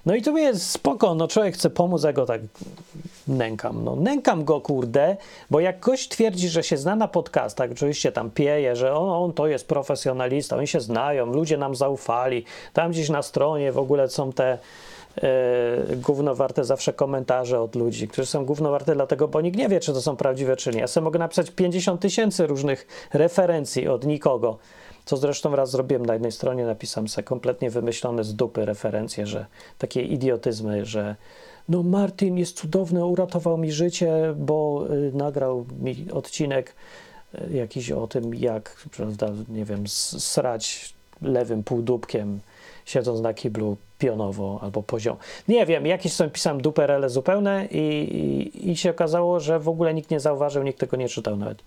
No 0.05 0.15
i 0.15 0.21
to 0.21 0.37
jest 0.37 0.69
spoko, 0.69 1.15
no 1.15 1.27
człowiek 1.27 1.55
chce 1.55 1.69
pomóc, 1.69 2.03
ja 2.03 2.13
go 2.13 2.25
tak 2.25 2.41
nękam. 3.27 3.83
No 3.83 3.95
nękam 3.95 4.43
go, 4.43 4.61
kurde, 4.61 5.17
bo 5.51 5.59
jak 5.59 5.79
ktoś 5.79 6.07
twierdzi, 6.07 6.49
że 6.49 6.63
się 6.63 6.77
zna 6.77 6.95
na 6.95 7.07
podcastach, 7.07 7.71
oczywiście 7.71 8.11
tam 8.11 8.31
pieje, 8.31 8.75
że 8.75 8.95
on, 8.95 9.09
on 9.09 9.33
to 9.33 9.47
jest 9.47 9.67
profesjonalista, 9.67 10.57
oni 10.57 10.67
się 10.67 10.79
znają, 10.79 11.25
ludzie 11.25 11.57
nam 11.57 11.75
zaufali, 11.75 12.45
tam 12.73 12.91
gdzieś 12.91 13.09
na 13.09 13.21
stronie 13.21 13.71
w 13.71 13.77
ogóle 13.77 14.09
są 14.09 14.31
te 14.31 14.57
yy, 15.15 15.95
gównowarte 15.95 16.63
zawsze 16.63 16.93
komentarze 16.93 17.61
od 17.61 17.75
ludzi, 17.75 18.07
którzy 18.07 18.25
są 18.25 18.45
gównowarte 18.45 18.95
dlatego, 18.95 19.27
bo 19.27 19.41
nikt 19.41 19.57
nie 19.57 19.69
wie, 19.69 19.79
czy 19.79 19.93
to 19.93 20.01
są 20.01 20.15
prawdziwe, 20.15 20.55
czy 20.55 20.71
nie. 20.71 20.79
Ja 20.79 20.87
sobie 20.87 21.03
mogę 21.03 21.19
napisać 21.19 21.51
50 21.51 22.01
tysięcy 22.01 22.47
różnych 22.47 23.07
referencji 23.13 23.87
od 23.87 24.05
nikogo, 24.05 24.57
co 25.05 25.17
zresztą 25.17 25.55
raz 25.55 25.71
zrobiłem 25.71 26.05
na 26.05 26.13
jednej 26.13 26.31
stronie, 26.31 26.65
napisałem 26.65 27.07
sobie 27.07 27.23
kompletnie 27.23 27.69
wymyślone 27.69 28.23
z 28.23 28.35
dupy 28.35 28.65
referencje, 28.65 29.27
że 29.27 29.45
takie 29.77 30.01
idiotyzmy, 30.01 30.85
że 30.85 31.15
no 31.69 31.83
Martin 31.83 32.37
jest 32.37 32.57
cudowny, 32.57 33.05
uratował 33.05 33.57
mi 33.57 33.71
życie, 33.71 34.33
bo 34.37 34.85
y, 34.91 35.11
nagrał 35.13 35.65
mi 35.81 36.11
odcinek 36.11 36.75
y, 37.35 37.53
jakiś 37.53 37.91
o 37.91 38.07
tym, 38.07 38.35
jak, 38.35 38.75
prawda, 38.97 39.29
nie 39.49 39.65
wiem, 39.65 39.87
srać 39.87 40.93
lewym 41.21 41.63
półdubkiem, 41.63 42.39
siedząc 42.85 43.21
na 43.21 43.33
kiblu 43.33 43.77
pionowo 43.99 44.59
albo 44.61 44.83
poziom. 44.83 45.17
Nie 45.47 45.65
wiem, 45.65 45.85
jakieś 45.85 46.13
są 46.13 46.29
pisałem 46.29 46.61
duperele 46.61 47.09
zupełne 47.09 47.67
i, 47.71 47.77
i, 47.77 48.71
i 48.71 48.77
się 48.77 48.89
okazało, 48.89 49.39
że 49.39 49.59
w 49.59 49.69
ogóle 49.69 49.93
nikt 49.93 50.11
nie 50.11 50.19
zauważył, 50.19 50.63
nikt 50.63 50.79
tego 50.79 50.97
nie 50.97 51.09
czytał 51.09 51.37
nawet. 51.37 51.63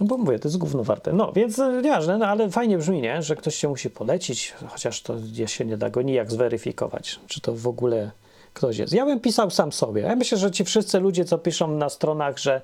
No 0.00 0.06
bo 0.06 0.18
mówię, 0.18 0.38
to 0.38 0.48
jest 0.48 0.58
gówno 0.58 0.84
warte. 0.84 1.12
No, 1.12 1.32
więc 1.32 1.58
e, 1.58 1.82
nieważne, 1.82 2.18
no 2.18 2.26
ale 2.26 2.50
fajnie 2.50 2.78
brzmi, 2.78 3.00
nie? 3.00 3.22
Że 3.22 3.36
ktoś 3.36 3.54
się 3.54 3.68
musi 3.68 3.90
polecić, 3.90 4.54
chociaż 4.68 5.02
to 5.02 5.16
się 5.46 5.64
nie 5.64 5.76
da 5.76 5.90
go 5.90 6.02
nijak 6.02 6.30
zweryfikować, 6.30 7.20
czy 7.26 7.40
to 7.40 7.54
w 7.54 7.66
ogóle 7.66 8.10
ktoś 8.54 8.78
jest. 8.78 8.92
Ja 8.92 9.06
bym 9.06 9.20
pisał 9.20 9.50
sam 9.50 9.72
sobie. 9.72 10.02
Ja 10.02 10.16
myślę, 10.16 10.38
że 10.38 10.50
ci 10.50 10.64
wszyscy 10.64 11.00
ludzie, 11.00 11.24
co 11.24 11.38
piszą 11.38 11.68
na 11.68 11.88
stronach, 11.88 12.38
że 12.38 12.60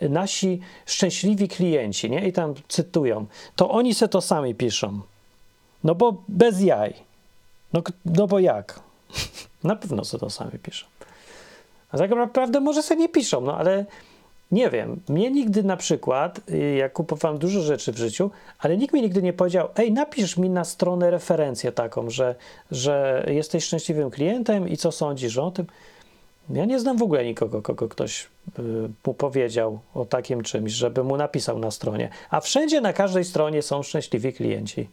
nasi 0.00 0.60
szczęśliwi 0.86 1.48
klienci, 1.48 2.10
nie? 2.10 2.28
I 2.28 2.32
tam 2.32 2.54
cytują, 2.68 3.26
to 3.56 3.70
oni 3.70 3.94
se 3.94 4.08
to 4.08 4.20
sami 4.20 4.54
piszą. 4.54 5.00
No 5.84 5.94
bo 5.94 6.22
bez 6.28 6.60
jaj. 6.60 6.94
No, 7.72 7.82
no 8.04 8.26
bo 8.26 8.38
jak? 8.38 8.80
na 9.64 9.76
pewno 9.76 10.04
se 10.04 10.18
to 10.18 10.30
sami 10.30 10.58
piszą. 10.58 10.86
A 11.90 11.98
tak 11.98 12.10
naprawdę 12.10 12.60
może 12.60 12.82
sobie 12.82 13.00
nie 13.00 13.08
piszą, 13.08 13.40
no 13.40 13.56
ale 13.56 13.86
nie 14.52 14.70
wiem, 14.70 15.00
mnie 15.08 15.30
nigdy 15.30 15.62
na 15.62 15.76
przykład, 15.76 16.40
y, 16.50 16.74
ja 16.74 16.88
kupowałem 16.88 17.38
dużo 17.38 17.60
rzeczy 17.60 17.92
w 17.92 17.96
życiu, 17.96 18.30
ale 18.58 18.76
nikt 18.76 18.94
mi 18.94 19.02
nigdy 19.02 19.22
nie 19.22 19.32
powiedział, 19.32 19.68
ej, 19.76 19.92
napisz 19.92 20.36
mi 20.36 20.50
na 20.50 20.64
stronę 20.64 21.10
referencję 21.10 21.72
taką, 21.72 22.10
że, 22.10 22.34
że 22.70 23.24
jesteś 23.28 23.64
szczęśliwym 23.64 24.10
klientem 24.10 24.68
i 24.68 24.76
co 24.76 24.92
sądzisz 24.92 25.38
o 25.38 25.50
tym. 25.50 25.66
Ja 26.50 26.64
nie 26.64 26.80
znam 26.80 26.96
w 26.96 27.02
ogóle 27.02 27.24
nikogo, 27.24 27.62
kogo 27.62 27.88
ktoś 27.88 28.26
y, 28.58 28.62
mu 29.06 29.14
powiedział 29.14 29.78
o 29.94 30.04
takim 30.04 30.42
czymś, 30.42 30.72
żeby 30.72 31.04
mu 31.04 31.16
napisał 31.16 31.58
na 31.58 31.70
stronie. 31.70 32.08
A 32.30 32.40
wszędzie, 32.40 32.80
na 32.80 32.92
każdej 32.92 33.24
stronie 33.24 33.62
są 33.62 33.82
szczęśliwi 33.82 34.32
klienci. 34.32 34.88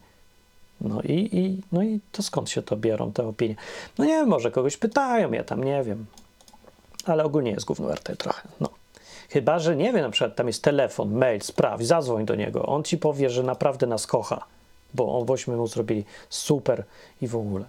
No 0.80 1.02
i, 1.02 1.28
i, 1.32 1.60
no 1.72 1.82
i 1.82 2.00
to 2.12 2.22
skąd 2.22 2.50
się 2.50 2.62
to 2.62 2.76
biorą 2.76 3.12
te 3.12 3.28
opinie? 3.28 3.54
No 3.98 4.04
nie 4.04 4.12
wiem, 4.12 4.28
może 4.28 4.50
kogoś 4.50 4.76
pytają, 4.76 5.32
ja 5.32 5.44
tam 5.44 5.64
nie 5.64 5.82
wiem. 5.82 6.06
Ale 7.04 7.24
ogólnie 7.24 7.50
jest 7.50 7.66
gówno 7.66 7.88
warte 7.88 8.16
trochę, 8.16 8.48
no. 8.60 8.68
Chyba, 9.30 9.58
że 9.58 9.76
nie 9.76 9.92
wiem, 9.92 10.02
na 10.02 10.10
przykład 10.10 10.36
tam 10.36 10.46
jest 10.46 10.62
telefon, 10.62 11.14
mail, 11.14 11.40
spraw, 11.40 11.82
zadzwoń 11.82 12.24
do 12.24 12.34
niego. 12.34 12.66
On 12.66 12.84
ci 12.84 12.98
powie, 12.98 13.30
że 13.30 13.42
naprawdę 13.42 13.86
nas 13.86 14.06
kocha, 14.06 14.44
bo 14.94 15.18
on 15.18 15.24
bośmy 15.24 15.56
mu 15.56 15.66
zrobili 15.66 16.04
super 16.28 16.84
i 17.22 17.28
w 17.28 17.36
ogóle. 17.36 17.64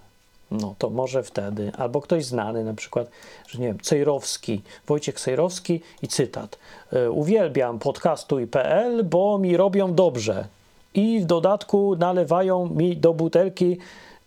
No 0.50 0.74
to 0.78 0.90
może 0.90 1.22
wtedy, 1.22 1.72
albo 1.78 2.00
ktoś 2.00 2.24
znany, 2.24 2.64
na 2.64 2.74
przykład, 2.74 3.10
że 3.48 3.58
nie 3.58 3.66
wiem, 3.66 3.80
Cejrowski, 3.80 4.62
Wojciech 4.86 5.20
Cejrowski 5.20 5.80
i 6.02 6.08
cytat. 6.08 6.58
E, 6.92 7.10
uwielbiam 7.10 7.78
podcastuj.pl, 7.78 9.04
bo 9.04 9.38
mi 9.38 9.56
robią 9.56 9.94
dobrze 9.94 10.46
i 10.94 11.20
w 11.20 11.24
dodatku 11.24 11.96
nalewają 11.96 12.68
mi 12.68 12.96
do 12.96 13.14
butelki 13.14 13.78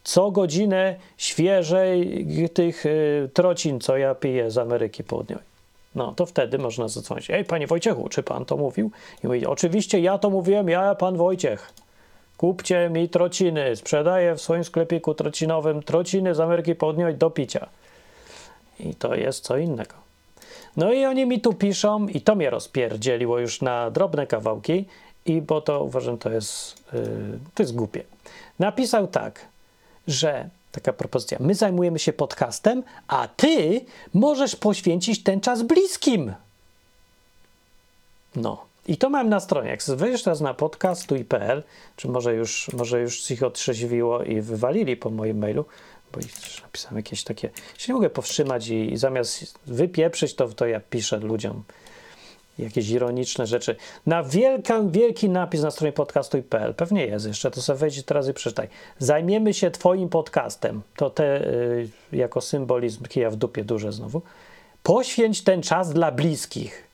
co 0.04 0.32
godzinę 0.32 0.96
świeżej 1.18 2.28
tych 2.54 2.86
y, 2.86 3.30
trocin, 3.34 3.80
co 3.80 3.98
ja 3.98 4.16
piję 4.16 4.52
z 4.52 4.58
Ameryki 4.58 5.04
Południowej. 5.04 5.51
No, 5.96 6.14
to 6.16 6.26
wtedy 6.26 6.58
można 6.58 6.88
zadzwonić. 6.88 7.30
Ej, 7.30 7.46
panie 7.46 7.68
Wojciechu, 7.68 8.10
czy 8.10 8.24
pan 8.24 8.46
to 8.46 8.58
mówił? 8.58 8.92
I 9.24 9.28
mówi, 9.28 9.46
oczywiście 9.46 10.00
ja 10.00 10.18
to 10.18 10.30
mówiłem, 10.30 10.70
ja, 10.70 10.96
pan 10.96 11.18
Wojciech. 11.18 11.74
Kupcie 12.38 12.90
mi 12.90 13.10
trociny. 13.10 13.76
Sprzedaję 13.76 14.36
w 14.36 14.42
swoim 14.42 14.64
sklepiku 14.64 15.14
trocinowym 15.14 15.84
trociny 15.84 16.36
z 16.36 16.40
Ameryki 16.40 16.76
Południowej 16.76 17.16
do 17.16 17.30
picia. 17.30 17.68
I 18.80 18.96
to 18.96 19.16
jest 19.16 19.44
co 19.44 19.58
innego. 19.58 19.94
No 20.78 20.94
i 20.94 21.06
oni 21.06 21.26
mi 21.26 21.42
tu 21.42 21.54
piszą, 21.54 22.08
i 22.08 22.22
to 22.22 22.36
mnie 22.36 22.50
rozpierdzieliło 22.50 23.40
już 23.40 23.62
na 23.62 23.92
drobne 23.92 24.28
kawałki, 24.28 24.86
i 25.26 25.42
bo 25.42 25.62
to 25.62 25.84
uważam, 25.84 26.18
to 26.18 26.30
jest, 26.30 26.84
yy, 26.94 27.40
to 27.56 27.64
jest 27.64 27.76
głupie. 27.76 28.04
Napisał 28.60 29.08
tak, 29.08 29.46
że 30.08 30.50
taka 30.72 30.94
propozycja, 30.94 31.38
my 31.42 31.56
zajmujemy 31.56 32.00
się 32.00 32.14
podcastem, 32.14 32.84
a 33.08 33.28
ty 33.28 33.86
możesz 34.14 34.56
poświęcić 34.56 35.24
ten 35.24 35.42
czas 35.42 35.62
bliskim. 35.62 36.34
No. 38.36 38.72
I 38.88 38.98
to 38.98 39.10
mam 39.10 39.30
na 39.30 39.40
stronie. 39.40 39.70
Jak 39.70 39.84
wejdziesz 39.84 40.24
teraz 40.24 40.42
na 40.42 40.54
podcastu.pl, 40.54 41.64
czy 41.96 42.08
może 42.08 42.34
już, 42.34 42.70
może 42.74 43.02
już 43.02 43.32
ich 43.32 43.44
otrzeźwiło 43.44 44.24
i 44.24 44.42
wywalili 44.42 44.98
po 44.98 45.10
moim 45.10 45.38
mailu, 45.38 45.66
bo 46.14 46.20
napisałem 46.64 46.98
jakieś 46.98 47.24
takie, 47.24 47.50
się 47.78 47.94
nie 47.94 47.94
mogę 47.94 48.10
powstrzymać 48.10 48.68
i, 48.68 48.94
i 48.94 48.98
zamiast 48.98 49.60
wypieprzyć 49.68 50.36
to, 50.36 50.50
to 50.50 50.66
ja 50.66 50.80
piszę 50.80 51.18
ludziom 51.18 51.64
jakieś 52.60 52.90
ironiczne 52.90 53.48
rzeczy. 53.48 53.76
Na 54.06 54.24
wielki, 54.24 54.74
wielki 54.90 55.30
napis 55.30 55.62
na 55.62 55.72
stronie 55.72 55.94
podcastu.pl, 55.94 56.74
pewnie 56.74 57.06
jest 57.06 57.26
jeszcze, 57.26 57.52
to 57.52 57.62
sobie 57.62 57.80
wejdź 57.80 58.04
teraz 58.04 58.28
i 58.28 58.34
przeczytaj. 58.34 58.68
Zajmiemy 59.00 59.54
się 59.54 59.72
twoim 59.72 60.10
podcastem. 60.10 60.82
To 60.96 61.10
te 61.10 61.48
y, 61.48 61.90
jako 62.14 62.42
symbolizm 62.42 63.06
kija 63.06 63.30
w 63.30 63.36
dupie 63.36 63.64
duże 63.64 63.92
znowu. 63.92 64.22
Poświęć 64.84 65.44
ten 65.44 65.62
czas 65.62 65.94
dla 65.94 66.12
bliskich. 66.12 66.92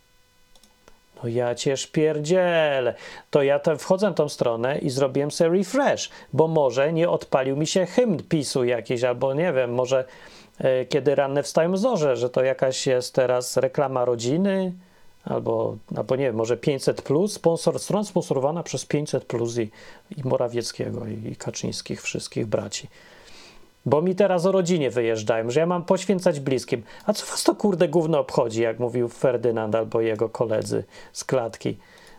No 1.23 1.29
ja 1.29 1.55
cię 1.55 1.77
szpierdzielę. 1.77 2.93
To 3.31 3.43
ja 3.43 3.59
te, 3.59 3.77
wchodzę 3.77 4.07
na 4.07 4.13
tą 4.13 4.29
stronę 4.29 4.77
i 4.77 4.89
zrobiłem 4.89 5.31
sobie 5.31 5.49
refresh, 5.49 6.09
bo 6.33 6.47
może 6.47 6.93
nie 6.93 7.09
odpalił 7.09 7.57
mi 7.57 7.67
się 7.67 7.85
hymn 7.85 8.23
PiSu 8.29 8.63
jakiś, 8.63 9.03
albo 9.03 9.33
nie 9.33 9.53
wiem, 9.53 9.73
może 9.73 10.05
y, 10.61 10.85
kiedy 10.85 11.15
ranne 11.15 11.43
wstają 11.43 11.77
zorze, 11.77 12.15
że 12.15 12.29
to 12.29 12.43
jakaś 12.43 12.87
jest 12.87 13.15
teraz 13.15 13.57
reklama 13.57 14.05
rodziny, 14.05 14.73
albo, 15.29 15.77
albo 15.95 16.15
nie 16.15 16.31
może 16.31 16.57
500 16.57 17.01
plus, 17.01 17.33
sponsor, 17.33 17.79
strona 17.79 18.03
sponsorowana 18.03 18.63
przez 18.63 18.85
500 18.85 19.25
plus 19.25 19.57
i, 19.57 19.71
i 20.17 20.27
Morawieckiego 20.27 21.07
i, 21.07 21.31
i 21.31 21.35
Kaczyńskich, 21.35 22.01
wszystkich 22.01 22.45
braci. 22.45 22.87
Bo 23.85 24.01
mi 24.01 24.15
teraz 24.15 24.45
o 24.45 24.51
rodzinie 24.51 24.91
wyjeżdżają, 24.91 25.51
że 25.51 25.59
ja 25.59 25.65
mam 25.65 25.85
poświęcać 25.85 26.39
bliskim. 26.39 26.83
A 27.05 27.13
co 27.13 27.25
was 27.25 27.43
to 27.43 27.55
kurde 27.55 27.87
gówno 27.87 28.19
obchodzi, 28.19 28.61
jak 28.61 28.79
mówił 28.79 29.07
Ferdynand 29.09 29.75
albo 29.75 30.01
jego 30.01 30.29
koledzy 30.29 30.83
z 31.13 31.23
klatki? 31.23 31.77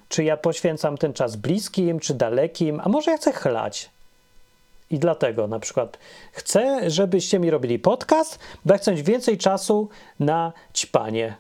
Czy 0.09 0.25
ja 0.25 0.37
poświęcam 0.37 0.99
ten 0.99 1.13
czas 1.13 1.37
bliskim, 1.37 2.01
czy 2.01 2.15
dalekim, 2.15 2.81
a 2.85 2.89
może 2.89 3.11
ja 3.11 3.17
chcę 3.17 3.33
chlać? 3.33 3.91
I 4.91 4.99
dlatego 4.99 5.47
na 5.47 5.59
przykład 5.59 5.99
chcę, 6.33 6.91
żebyście 6.91 7.39
mi 7.39 7.51
robili 7.51 7.79
podcast, 7.79 8.39
bo 8.65 8.75
ja 8.75 8.79
chcę 8.79 8.93
mieć 8.93 9.03
więcej 9.03 9.39
czasu 9.39 9.89
na 10.21 10.53
ćpanie. 10.75 11.37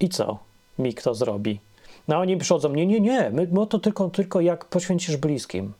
I 0.00 0.08
co? 0.08 0.38
Mi 0.80 0.94
kto 0.94 1.14
zrobi. 1.14 1.60
No 2.08 2.18
oni 2.18 2.36
przychodzą, 2.36 2.68
nie, 2.68 2.86
nie, 2.86 3.00
nie, 3.00 3.30
my, 3.30 3.66
to 3.66 3.78
tylko, 3.78 4.10
tylko 4.10 4.40
jak 4.40 4.64
poświęcisz 4.64 5.16
bliskim. 5.16 5.72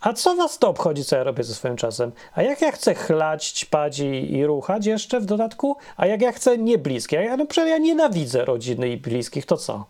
A 0.00 0.12
co 0.12 0.36
was 0.36 0.58
to 0.58 0.68
obchodzi, 0.68 1.04
co 1.04 1.16
ja 1.16 1.24
robię 1.24 1.44
ze 1.44 1.54
swoim 1.54 1.76
czasem? 1.76 2.12
A 2.34 2.42
jak 2.42 2.62
ja 2.62 2.72
chcę 2.72 2.94
chlać, 2.94 3.50
ćpać 3.50 3.98
i, 3.98 4.32
i 4.32 4.46
ruchać 4.46 4.86
jeszcze 4.86 5.20
w 5.20 5.24
dodatku? 5.24 5.76
A 5.96 6.06
jak 6.06 6.22
ja 6.22 6.32
chcę 6.32 6.58
nie 6.58 6.78
bliskie? 6.78 7.16
Ja, 7.16 7.36
no 7.36 7.46
ja 7.56 7.78
nienawidzę 7.78 8.44
rodziny 8.44 8.88
i 8.88 8.96
bliskich, 8.96 9.46
to 9.46 9.56
co? 9.56 9.84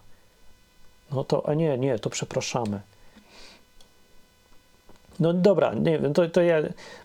No 1.12 1.25
to, 1.25 1.49
a 1.49 1.54
nie, 1.54 1.78
nie, 1.78 1.99
to 1.99 2.11
przepraszamy. 2.11 2.80
No 5.21 5.33
dobra, 5.33 5.75
nie 5.75 5.99
wiem, 5.99 6.12
to, 6.12 6.28
to 6.28 6.42
ja, 6.42 6.56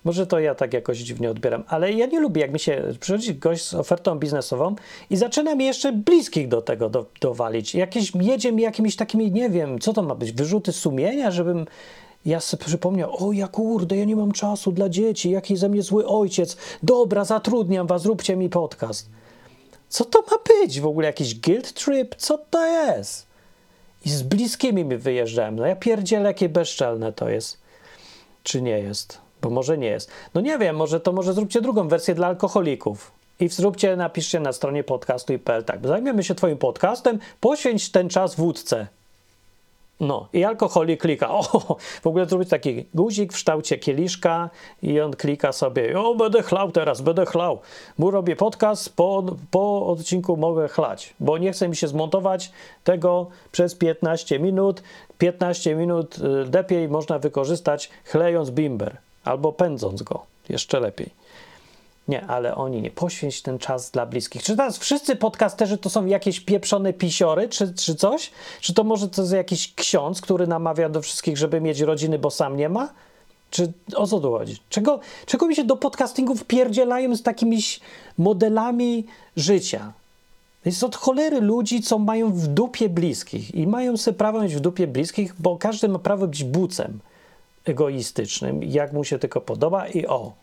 może 0.03 0.27
to 0.27 0.39
ja 0.39 0.55
tak 0.55 0.73
jakoś 0.73 0.97
dziwnie 0.97 1.31
odbieram, 1.31 1.63
ale 1.67 1.93
ja 1.93 2.05
nie 2.05 2.19
lubię, 2.19 2.41
jak 2.41 2.53
mi 2.53 2.59
się 2.59 2.83
przychodzi 2.99 3.35
gość 3.35 3.63
z 3.63 3.73
ofertą 3.73 4.19
biznesową 4.19 4.75
i 5.09 5.17
zaczyna 5.17 5.55
mi 5.55 5.65
jeszcze 5.65 5.91
bliskich 5.91 6.47
do 6.47 6.61
tego 6.61 6.89
do, 6.89 7.05
dowalić. 7.21 7.75
Jakieś, 7.75 8.11
jedzie 8.15 8.51
mi 8.51 8.63
jakimiś 8.63 8.95
takimi, 8.95 9.31
nie 9.31 9.49
wiem, 9.49 9.79
co 9.79 9.93
to 9.93 10.01
ma 10.01 10.15
być, 10.15 10.31
wyrzuty 10.31 10.71
sumienia, 10.71 11.31
żebym 11.31 11.65
ja 12.25 12.39
sobie 12.39 12.65
przypomniał, 12.65 13.27
o 13.27 13.31
ja 13.31 13.47
kurde, 13.47 13.97
ja 13.97 14.05
nie 14.05 14.15
mam 14.15 14.31
czasu 14.31 14.71
dla 14.71 14.89
dzieci, 14.89 15.31
jaki 15.31 15.57
ze 15.57 15.69
mnie 15.69 15.81
zły 15.81 16.07
ojciec, 16.07 16.57
dobra, 16.83 17.25
zatrudniam 17.25 17.87
was, 17.87 18.01
zróbcie 18.01 18.35
mi 18.35 18.49
podcast. 18.49 19.09
Co 19.89 20.05
to 20.05 20.21
ma 20.21 20.37
być 20.47 20.81
w 20.81 20.85
ogóle, 20.85 21.07
jakiś 21.07 21.39
guilt 21.39 21.73
trip? 21.73 22.15
Co 22.15 22.37
to 22.49 22.65
jest? 22.65 23.27
I 24.05 24.09
z 24.09 24.21
bliskimi 24.21 24.85
mi 24.85 24.97
wyjeżdżałem, 24.97 25.55
no 25.55 25.65
ja 25.65 25.75
pierdzielę, 25.75 26.25
jakie 26.25 26.49
bezczelne 26.49 27.13
to 27.13 27.29
jest 27.29 27.68
czy 28.49 28.61
nie 28.61 28.79
jest? 28.79 29.21
Bo 29.41 29.49
może 29.49 29.77
nie 29.77 29.87
jest. 29.87 30.11
No 30.33 30.41
nie 30.41 30.57
wiem, 30.57 30.75
może 30.75 30.99
to 30.99 31.11
może 31.11 31.33
zróbcie 31.33 31.61
drugą 31.61 31.87
wersję 31.87 32.15
dla 32.15 32.27
alkoholików. 32.27 33.11
I 33.39 33.47
zróbcie, 33.47 33.95
napiszcie 33.95 34.39
na 34.39 34.53
stronie 34.53 34.83
podcastu 34.83 35.33
i.pl 35.33 35.63
tak, 35.63 35.87
zajmiemy 35.87 36.23
się 36.23 36.35
twoim 36.35 36.57
podcastem, 36.57 37.19
poświęć 37.39 37.91
ten 37.91 38.09
czas 38.09 38.35
wódce. 38.35 38.87
No, 39.99 40.27
i 40.33 40.43
alkoholik 40.43 41.01
klika. 41.01 41.29
O, 41.29 41.43
w 42.01 42.07
ogóle 42.07 42.25
zrobić 42.25 42.49
taki 42.49 42.85
guzik 42.93 43.33
w 43.33 43.35
kształcie 43.35 43.77
kieliszka 43.77 44.49
i 44.83 44.99
on 45.01 45.11
klika 45.11 45.51
sobie. 45.51 45.99
O, 45.99 46.15
będę 46.15 46.43
chlał 46.43 46.71
teraz, 46.71 47.01
będę 47.01 47.25
chlał. 47.25 47.59
Bo 47.99 48.11
robię 48.11 48.35
podcast, 48.35 48.95
po, 48.95 49.23
po 49.51 49.87
odcinku 49.87 50.37
mogę 50.37 50.67
chlać, 50.67 51.13
bo 51.19 51.37
nie 51.37 51.51
chce 51.51 51.69
mi 51.69 51.75
się 51.75 51.87
zmontować 51.87 52.51
tego 52.83 53.27
przez 53.51 53.75
15 53.75 54.39
minut. 54.39 54.83
15 55.17 55.75
minut 55.75 56.17
y, 56.17 56.51
lepiej 56.53 56.89
można 56.89 57.19
wykorzystać 57.19 57.89
chlejąc 58.05 58.51
bimber 58.51 58.97
albo 59.23 59.53
pędząc 59.53 60.03
go. 60.03 60.25
Jeszcze 60.49 60.79
lepiej. 60.79 61.09
Nie, 62.09 62.25
ale 62.25 62.55
oni 62.55 62.81
nie. 62.81 62.91
Poświęć 62.91 63.41
ten 63.41 63.59
czas 63.59 63.91
dla 63.91 64.05
bliskich. 64.05 64.43
Czy 64.43 64.57
teraz 64.57 64.77
wszyscy 64.77 65.15
podcasterzy 65.15 65.77
to 65.77 65.89
są 65.89 66.05
jakieś 66.05 66.39
pieprzone 66.39 66.93
pisiory, 66.93 67.49
czy, 67.49 67.73
czy 67.73 67.95
coś? 67.95 68.31
Czy 68.61 68.73
to 68.73 68.83
może 68.83 69.09
to 69.09 69.21
jest 69.21 69.33
jakiś 69.33 69.73
ksiądz, 69.73 70.21
który 70.21 70.47
namawia 70.47 70.89
do 70.89 71.01
wszystkich, 71.01 71.37
żeby 71.37 71.61
mieć 71.61 71.79
rodziny, 71.79 72.19
bo 72.19 72.31
sam 72.31 72.57
nie 72.57 72.69
ma? 72.69 72.89
Czy 73.51 73.71
o 73.95 74.07
co 74.07 74.19
tu 74.19 74.31
chodzi? 74.31 74.57
Czego, 74.69 74.99
czego 75.25 75.47
mi 75.47 75.55
się 75.55 75.63
do 75.63 75.77
podcastingu 75.77 76.35
wpierdzielają 76.35 77.15
z 77.15 77.23
takimi 77.23 77.59
modelami 78.17 79.05
życia? 79.35 79.93
Jest 80.65 80.83
od 80.83 80.95
cholery 80.95 81.41
ludzi, 81.41 81.81
co 81.81 81.99
mają 81.99 82.33
w 82.33 82.47
dupie 82.47 82.89
bliskich 82.89 83.55
i 83.55 83.67
mają 83.67 83.97
sobie 83.97 84.17
prawo 84.17 84.41
mieć 84.41 84.55
w 84.55 84.59
dupie 84.59 84.87
bliskich, 84.87 85.33
bo 85.39 85.57
każdy 85.57 85.87
ma 85.87 85.99
prawo 85.99 86.27
być 86.27 86.43
bucem 86.43 86.99
egoistycznym, 87.65 88.63
jak 88.63 88.93
mu 88.93 89.03
się 89.03 89.19
tylko 89.19 89.41
podoba 89.41 89.87
i 89.87 90.07
o, 90.07 90.33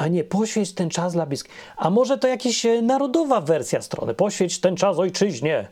a 0.00 0.08
nie 0.08 0.24
poświęć 0.24 0.72
ten 0.72 0.90
czas 0.90 1.12
dla 1.12 1.26
bliskich. 1.26 1.54
A 1.76 1.90
może 1.90 2.18
to 2.18 2.28
jakaś 2.28 2.66
e, 2.66 2.82
narodowa 2.82 3.40
wersja 3.40 3.82
strony, 3.82 4.14
poświęć 4.14 4.60
ten 4.60 4.76
czas 4.76 4.98
ojczyźnie. 4.98 5.68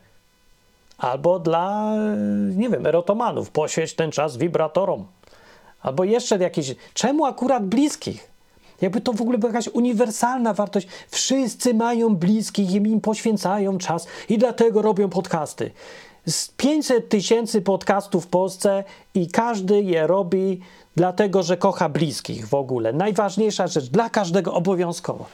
Albo 0.99 1.39
dla, 1.39 1.95
e, 1.95 2.17
nie 2.57 2.69
wiem, 2.69 2.87
erotomanów, 2.87 3.51
poświęć 3.51 3.95
ten 3.95 4.11
czas 4.11 4.37
wibratorom. 4.37 5.07
Albo 5.83 6.05
jeszcze 6.05 6.39
jakieś, 6.39 6.75
czemu 6.95 7.25
akurat 7.25 7.67
bliskich? 7.67 8.31
Jakby 8.81 9.01
to 9.01 9.13
w 9.13 9.21
ogóle 9.21 9.39
była 9.39 9.53
jakaś 9.53 9.69
uniwersalna 9.69 10.55
wartość. 10.55 10.89
Wszyscy 11.11 11.75
mają 11.75 12.17
bliskich 12.17 12.71
i 12.71 12.75
im 12.75 13.01
poświęcają 13.01 13.79
czas 13.79 14.07
i 14.29 14.39
dlatego 14.39 14.83
robią 14.83 15.09
podcasty. 15.09 15.71
Z 16.29 16.49
500 16.49 17.09
tysięcy 17.09 17.63
podcastów 17.63 18.25
w 18.25 18.29
Polsce 18.29 18.85
i 19.15 19.29
każdy 19.29 19.83
je 19.83 20.07
robi 20.07 20.61
dlatego, 20.97 21.43
że 21.43 21.57
kocha 21.57 21.89
bliskich 21.89 22.49
w 22.49 22.55
ogóle. 22.55 22.93
Najważniejsza 22.93 23.67
rzecz 23.67 23.85
dla 23.85 24.11
każdego 24.11 24.55
obowiązkowo. 24.55 25.27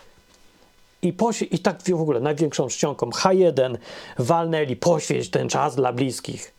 I, 1.02 1.12
poś- 1.12 1.46
I 1.50 1.58
tak 1.58 1.82
w 1.82 2.00
ogóle 2.00 2.20
największą 2.20 2.68
czcionką 2.68 3.10
H1 3.10 3.76
walnęli 4.18 4.76
poświęć 4.76 5.30
ten 5.30 5.48
czas 5.48 5.76
dla 5.76 5.92
bliskich. 5.92 6.52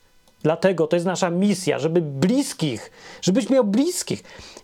Dlatego 0.44 0.88
to 0.88 0.96
jest 0.96 1.06
nasza 1.06 1.30
misja, 1.30 1.80
żeby 1.80 2.02
bliskich, 2.02 2.92
żebyś 3.22 3.50
miał 3.50 3.64
bliskich. 3.64 4.24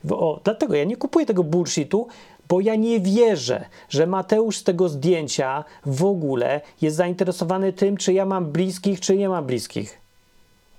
O, 0.09 0.39
dlatego 0.43 0.75
ja 0.75 0.83
nie 0.83 0.97
kupuję 0.97 1.25
tego 1.25 1.43
bullshitu, 1.43 2.07
bo 2.51 2.61
ja 2.61 2.75
nie 2.75 2.99
wierzę, 2.99 3.65
że 3.89 4.07
Mateusz 4.07 4.57
z 4.57 4.63
tego 4.63 4.89
zdjęcia 4.89 5.63
w 5.85 6.05
ogóle 6.05 6.61
jest 6.81 6.97
zainteresowany 6.97 7.73
tym, 7.73 7.97
czy 7.97 8.13
ja 8.13 8.25
mam 8.25 8.45
bliskich, 8.45 8.99
czy 8.99 9.17
nie 9.17 9.29
mam 9.29 9.45
bliskich. 9.45 9.97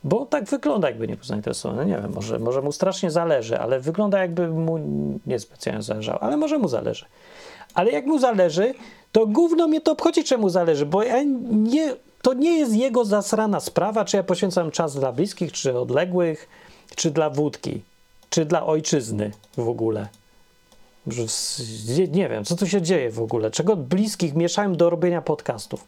Bo 0.04 0.26
tak 0.26 0.44
wygląda, 0.44 0.88
jakby 0.88 1.08
nie 1.08 1.16
był 1.16 1.24
zainteresowany. 1.24 1.86
Nie 1.86 1.98
wiem, 2.02 2.12
może, 2.14 2.38
może 2.38 2.62
mu 2.62 2.72
strasznie 2.72 3.10
zależy, 3.10 3.58
ale 3.58 3.80
wygląda, 3.80 4.18
jakby 4.18 4.48
mu 4.48 4.78
niespecjalnie 5.26 5.82
zależało, 5.82 6.22
ale 6.22 6.36
może 6.36 6.58
mu 6.58 6.68
zależy. 6.68 7.04
Ale 7.74 7.90
jak 7.90 8.06
mu 8.06 8.18
zależy, 8.18 8.74
to 9.12 9.26
gówno 9.26 9.68
mnie 9.68 9.80
to 9.80 9.92
obchodzi, 9.92 10.24
czemu 10.24 10.48
zależy, 10.48 10.86
bo 10.86 11.02
ja 11.02 11.22
nie, 11.50 11.94
to 12.22 12.34
nie 12.34 12.58
jest 12.58 12.74
jego 12.74 13.04
zasrana 13.04 13.60
sprawa, 13.60 14.04
czy 14.04 14.16
ja 14.16 14.22
poświęcam 14.22 14.70
czas 14.70 14.94
dla 14.94 15.12
bliskich, 15.12 15.52
czy 15.52 15.78
odległych, 15.78 16.48
czy 16.96 17.10
dla 17.10 17.30
wódki, 17.30 17.82
czy 18.30 18.44
dla 18.44 18.66
ojczyzny 18.66 19.30
w 19.56 19.68
ogóle. 19.68 20.08
Nie 22.10 22.28
wiem, 22.28 22.44
co 22.44 22.56
tu 22.56 22.66
się 22.66 22.82
dzieje 22.82 23.10
w 23.10 23.20
ogóle. 23.20 23.50
Czego 23.50 23.76
bliskich 23.76 24.34
mieszają 24.34 24.74
do 24.74 24.90
robienia 24.90 25.22
podcastów? 25.22 25.84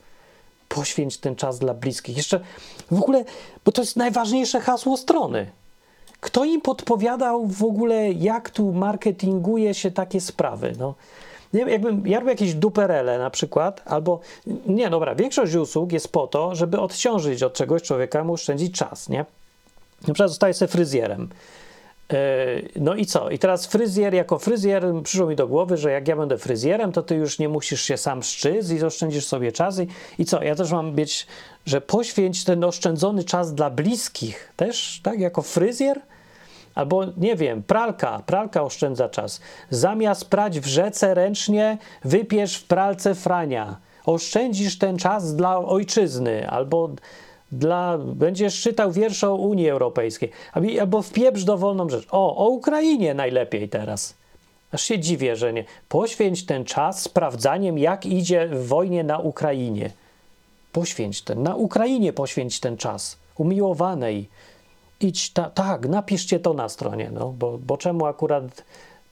Poświęć 0.69 1.19
ten 1.19 1.37
czas 1.37 1.59
dla 1.59 1.75
bliskich. 1.75 2.17
Jeszcze 2.17 2.41
w 2.91 2.99
ogóle, 2.99 3.25
bo 3.65 3.73
to 3.73 3.83
jest 3.83 3.97
najważniejsze 3.97 4.61
hasło 4.61 4.97
strony. 4.97 5.51
Kto 6.21 6.45
im 6.45 6.61
podpowiadał 6.61 7.47
w 7.47 7.65
ogóle, 7.65 8.13
jak 8.13 8.51
tu 8.51 8.73
marketinguje 8.73 9.75
się 9.75 9.91
takie 9.91 10.21
sprawy? 10.21 10.73
No, 10.79 10.95
nie 11.53 11.61
wiem, 11.61 11.69
jakbym 11.69 12.07
ja 12.07 12.21
robię 12.21 12.33
jakieś 12.33 12.55
duperele 12.55 13.19
na 13.19 13.31
przykład, 13.31 13.83
albo 13.87 14.21
nie, 14.67 14.91
dobra, 14.91 15.15
większość 15.15 15.55
usług 15.55 15.93
jest 15.93 16.13
po 16.13 16.27
to, 16.27 16.55
żeby 16.55 16.81
odciążyć 16.81 17.43
od 17.43 17.55
czegoś 17.55 17.83
człowieka, 17.83 18.25
mu 18.25 18.33
oszczędzić 18.33 18.79
czas, 18.79 19.09
nie? 19.09 19.19
Na 20.09 20.15
przykład 20.15 20.29
zostaję 20.29 20.55
sobie 20.55 20.69
fryzjerem. 20.69 21.29
E, 22.13 22.17
no 22.81 22.95
i 22.95 23.07
co? 23.07 23.31
I 23.31 23.39
teraz 23.39 23.67
fryzjer, 23.67 24.15
jako 24.15 24.39
fryzjer, 24.39 24.85
przyszło 25.03 25.27
mi 25.27 25.37
do 25.37 25.49
głowy, 25.49 25.77
że 25.77 25.91
jak 25.91 26.09
ja 26.09 26.17
będę 26.17 26.39
fryzjerem, 26.39 26.93
to 26.93 27.03
ty 27.03 27.15
już 27.15 27.39
nie 27.39 27.49
musisz 27.49 27.83
się 27.83 27.97
sam 27.97 28.23
szczyc 28.23 28.71
i 28.71 28.85
oszczędzisz 28.85 29.27
sobie 29.27 29.53
czas. 29.53 29.81
I, 29.81 29.87
I 30.19 30.25
co? 30.25 30.43
Ja 30.43 30.55
też 30.55 30.73
mam 30.73 30.93
być, 30.93 31.27
że 31.67 31.81
poświęć 31.81 32.45
ten 32.45 32.65
oszczędzony 32.65 33.25
czas 33.25 33.55
dla 33.55 33.71
bliskich 33.71 34.53
też, 34.57 35.01
tak? 35.03 35.21
Jako 35.21 35.43
fryzjer? 35.43 36.01
Albo 36.75 37.05
nie 37.17 37.37
wiem, 37.37 37.63
pralka, 37.63 38.23
pralka 38.27 38.63
oszczędza 38.63 39.09
czas. 39.09 39.41
Zamiast 39.71 40.25
prać 40.25 40.61
w 40.61 40.67
rzece 40.67 41.15
ręcznie, 41.15 41.79
wypiesz 42.05 42.57
w 42.57 42.65
pralce 42.65 43.15
frania. 43.15 43.77
Oszczędzisz 44.07 44.79
ten 44.79 44.99
czas 44.99 45.37
dla 45.37 45.59
ojczyzny, 45.59 46.51
albo 46.51 46.91
dla, 47.59 47.99
będziesz 47.99 48.61
czytał 48.61 48.93
wiersze 48.93 49.31
o 49.31 49.35
Unii 49.35 49.69
Europejskiej, 49.69 50.31
albo 50.81 51.03
wpieprz 51.03 51.45
dowolną 51.45 51.89
rzecz. 51.89 52.07
O, 52.11 52.37
o 52.37 52.49
Ukrainie 52.49 53.15
najlepiej 53.15 53.69
teraz. 53.69 54.15
Aż 54.73 54.83
się 54.83 54.99
dziwię, 54.99 55.37
że 55.37 55.53
nie. 55.53 55.65
Poświęć 55.89 56.47
ten 56.47 56.65
czas 56.65 57.03
sprawdzaniem, 57.03 57.79
jak 57.79 58.07
idzie 58.07 58.49
w 58.49 58.67
wojnie 58.67 59.05
na 59.05 59.19
Ukrainie. 59.19 59.91
Poświęć 60.73 61.23
ten, 61.23 61.43
na 61.43 61.55
Ukrainie 61.55 62.13
poświęć 62.13 62.61
ten 62.61 62.77
czas. 62.77 63.17
Umiłowanej. 63.39 64.29
Idź, 65.01 65.33
ta, 65.33 65.51
tak, 65.51 65.89
napiszcie 65.89 66.41
to 66.41 66.55
na 66.55 66.69
stronie, 66.69 67.11
no, 67.13 67.35
bo, 67.39 67.59
bo 67.59 67.77
czemu 67.77 68.07
akurat 68.07 68.65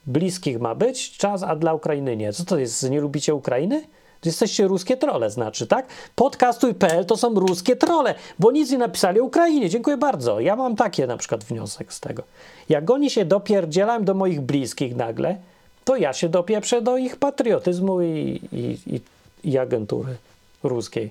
bliskich 0.07 0.61
ma 0.61 0.75
być 0.75 1.17
czas, 1.17 1.43
a 1.43 1.57
dla 1.57 1.75
Ukrainy 1.75 2.17
nie? 2.17 2.33
Co 2.33 2.45
to 2.45 2.59
jest, 2.59 2.91
nie 2.91 3.01
lubicie 3.01 3.35
Ukrainy? 3.35 3.83
Jesteście 4.25 4.69
ruskie 4.69 4.97
trole, 4.97 5.31
znaczy, 5.31 5.67
tak? 5.67 5.87
Podcastuj.pl 6.15 7.05
to 7.05 7.17
są 7.17 7.35
ruskie 7.35 7.77
trole, 7.77 8.15
bo 8.39 8.51
nic 8.51 8.71
nie 8.71 8.79
napisali 8.79 9.21
o 9.21 9.25
Ukrainie. 9.25 9.71
Dziękuję 9.71 9.97
bardzo. 9.97 10.41
Ja 10.41 10.57
mam 10.57 10.77
takie 10.77 11.07
na 11.07 11.17
przykład 11.17 11.45
wniosek 11.45 11.93
z 11.93 12.01
tego. 12.01 12.23
Jak 12.69 12.91
oni 12.91 13.11
się 13.11 13.25
dopierdzielają 13.25 14.05
do 14.05 14.15
moich 14.15 14.41
bliskich 14.41 14.97
nagle, 14.97 15.37
to 15.85 15.97
ja 15.97 16.13
się 16.13 16.29
dopieprzę 16.29 16.83
do 16.83 16.97
ich 16.97 17.17
patriotyzmu 17.17 18.03
i, 18.03 18.41
i, 18.53 18.79
i, 18.95 19.01
i 19.45 19.59
agentury 19.59 20.17
ruskiej. 20.63 21.11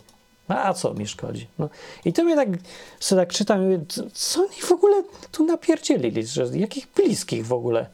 No, 0.49 0.57
a 0.57 0.73
co 0.73 0.93
mi 0.93 1.07
szkodzi? 1.07 1.47
No. 1.59 1.69
I 2.05 2.13
to 2.13 2.23
mnie 2.23 2.35
tak, 2.35 2.49
sobie 2.99 3.21
tak 3.21 3.33
czytam 3.33 3.63
mówię, 3.63 3.79
co 4.13 4.41
oni 4.41 4.61
w 4.61 4.71
ogóle 4.71 5.03
tu 5.31 5.45
napierdzielili, 5.45 6.25
że 6.25 6.47
jakich 6.53 6.87
bliskich 6.95 7.47
w 7.47 7.53
ogóle? 7.53 7.85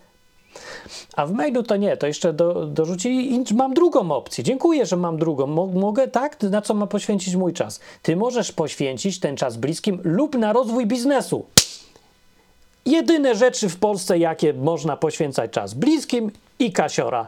A 1.16 1.26
w 1.26 1.32
mailu 1.32 1.64
to 1.64 1.76
nie, 1.76 1.98
to 1.98 2.08
jeszcze 2.08 2.34
do, 2.34 2.66
dorzucili 2.66 3.36
i 3.36 3.54
mam 3.54 3.74
drugą 3.74 4.12
opcję. 4.12 4.44
Dziękuję, 4.44 4.86
że 4.86 4.98
mam 4.98 5.18
drugą. 5.18 5.48
mogę, 5.68 6.08
tak? 6.08 6.42
Na 6.42 6.62
co 6.62 6.74
ma 6.74 6.88
poświęcić 6.88 7.36
mój 7.36 7.54
czas? 7.54 7.80
Ty 8.02 8.16
możesz 8.16 8.52
poświęcić 8.52 9.20
ten 9.20 9.38
czas 9.38 9.58
bliskim 9.58 10.02
lub 10.04 10.38
na 10.38 10.54
rozwój 10.54 10.86
biznesu. 10.86 11.46
Jedyne 12.86 13.36
rzeczy 13.36 13.70
w 13.70 13.80
Polsce, 13.80 14.18
jakie 14.18 14.54
można 14.54 14.98
poświęcać 14.98 15.52
czas 15.52 15.74
bliskim 15.74 16.32
i 16.60 16.72
kasiora. 16.72 17.28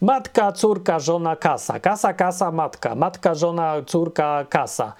Matka, 0.00 0.52
córka, 0.52 0.98
żona, 0.98 1.36
kasa. 1.36 1.80
Kasa, 1.80 2.14
kasa, 2.14 2.50
matka. 2.50 2.94
Matka, 2.94 3.34
żona, 3.34 3.74
córka, 3.86 4.46
kasa. 4.48 4.92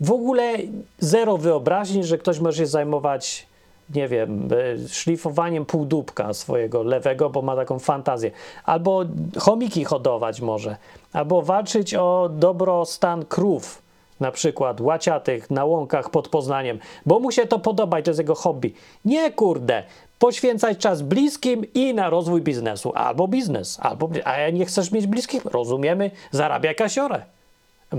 W 0.00 0.12
ogóle 0.12 0.54
zero 0.98 1.36
wyobraźni, 1.36 2.04
że 2.04 2.18
ktoś 2.18 2.38
może 2.38 2.58
się 2.58 2.66
zajmować 2.66 3.46
nie 3.94 4.08
wiem, 4.08 4.48
e, 4.84 4.88
szlifowaniem 4.88 5.66
półdubka 5.66 6.34
swojego 6.34 6.82
lewego, 6.82 7.30
bo 7.30 7.42
ma 7.42 7.56
taką 7.56 7.78
fantazję. 7.78 8.30
Albo 8.64 9.04
chomiki 9.38 9.84
hodować 9.84 10.40
może. 10.40 10.76
Albo 11.12 11.42
walczyć 11.42 11.94
o 11.94 12.30
dobrostan 12.32 13.24
krów, 13.24 13.82
na 14.20 14.30
przykład 14.30 14.80
łaciatych 14.80 15.50
na 15.50 15.64
łąkach 15.64 16.10
pod 16.10 16.28
Poznaniem, 16.28 16.78
bo 17.06 17.20
mu 17.20 17.30
się 17.30 17.46
to 17.46 17.58
podoba 17.58 17.98
i 17.98 18.02
to 18.02 18.10
jest 18.10 18.18
jego 18.18 18.34
hobby. 18.34 18.74
Nie 19.04 19.32
kurde, 19.32 19.82
poświęcać 20.18 20.78
czas 20.78 21.02
bliskim 21.02 21.64
i 21.74 21.94
na 21.94 22.10
rozwój 22.10 22.42
biznesu. 22.42 22.92
Albo 22.94 23.28
biznes, 23.28 23.78
albo... 23.82 24.10
A 24.24 24.38
ja 24.38 24.50
nie 24.50 24.66
chcesz 24.66 24.92
mieć 24.92 25.06
bliskich? 25.06 25.44
Rozumiemy, 25.44 26.10
zarabiaj 26.30 26.74
kasiorę. 26.74 27.22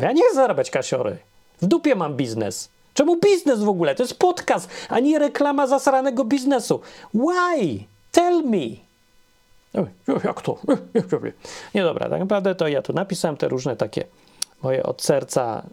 Ja 0.02 0.12
nie 0.12 0.24
chcę 0.24 0.36
zarabiać 0.36 0.72
kasiory. 0.72 1.18
W 1.62 1.66
dupie 1.66 1.96
mam 1.96 2.16
biznes. 2.16 2.70
Czemu 2.94 3.20
biznes 3.20 3.60
w 3.60 3.70
ogóle? 3.70 3.96
To 3.96 4.04
jest 4.04 4.20
podcast, 4.20 4.70
a 4.90 5.00
nie 5.00 5.20
reklama 5.20 5.68
zasranego 5.68 6.26
biznesu. 6.26 6.82
Why? 7.14 7.84
Tell 8.12 8.44
me. 8.44 8.68
Jak 10.24 10.42
to? 10.42 10.58
Nie 11.76 11.84
dobra, 11.84 12.10
tak 12.10 12.20
naprawdę 12.20 12.56
to 12.56 12.68
ja 12.68 12.82
tu 12.82 12.94
napisałem 12.94 13.38
te 13.38 13.48
różne 13.48 13.76
takie 13.76 14.04
moje 14.64 14.84
od 14.84 15.02
serca 15.02 15.64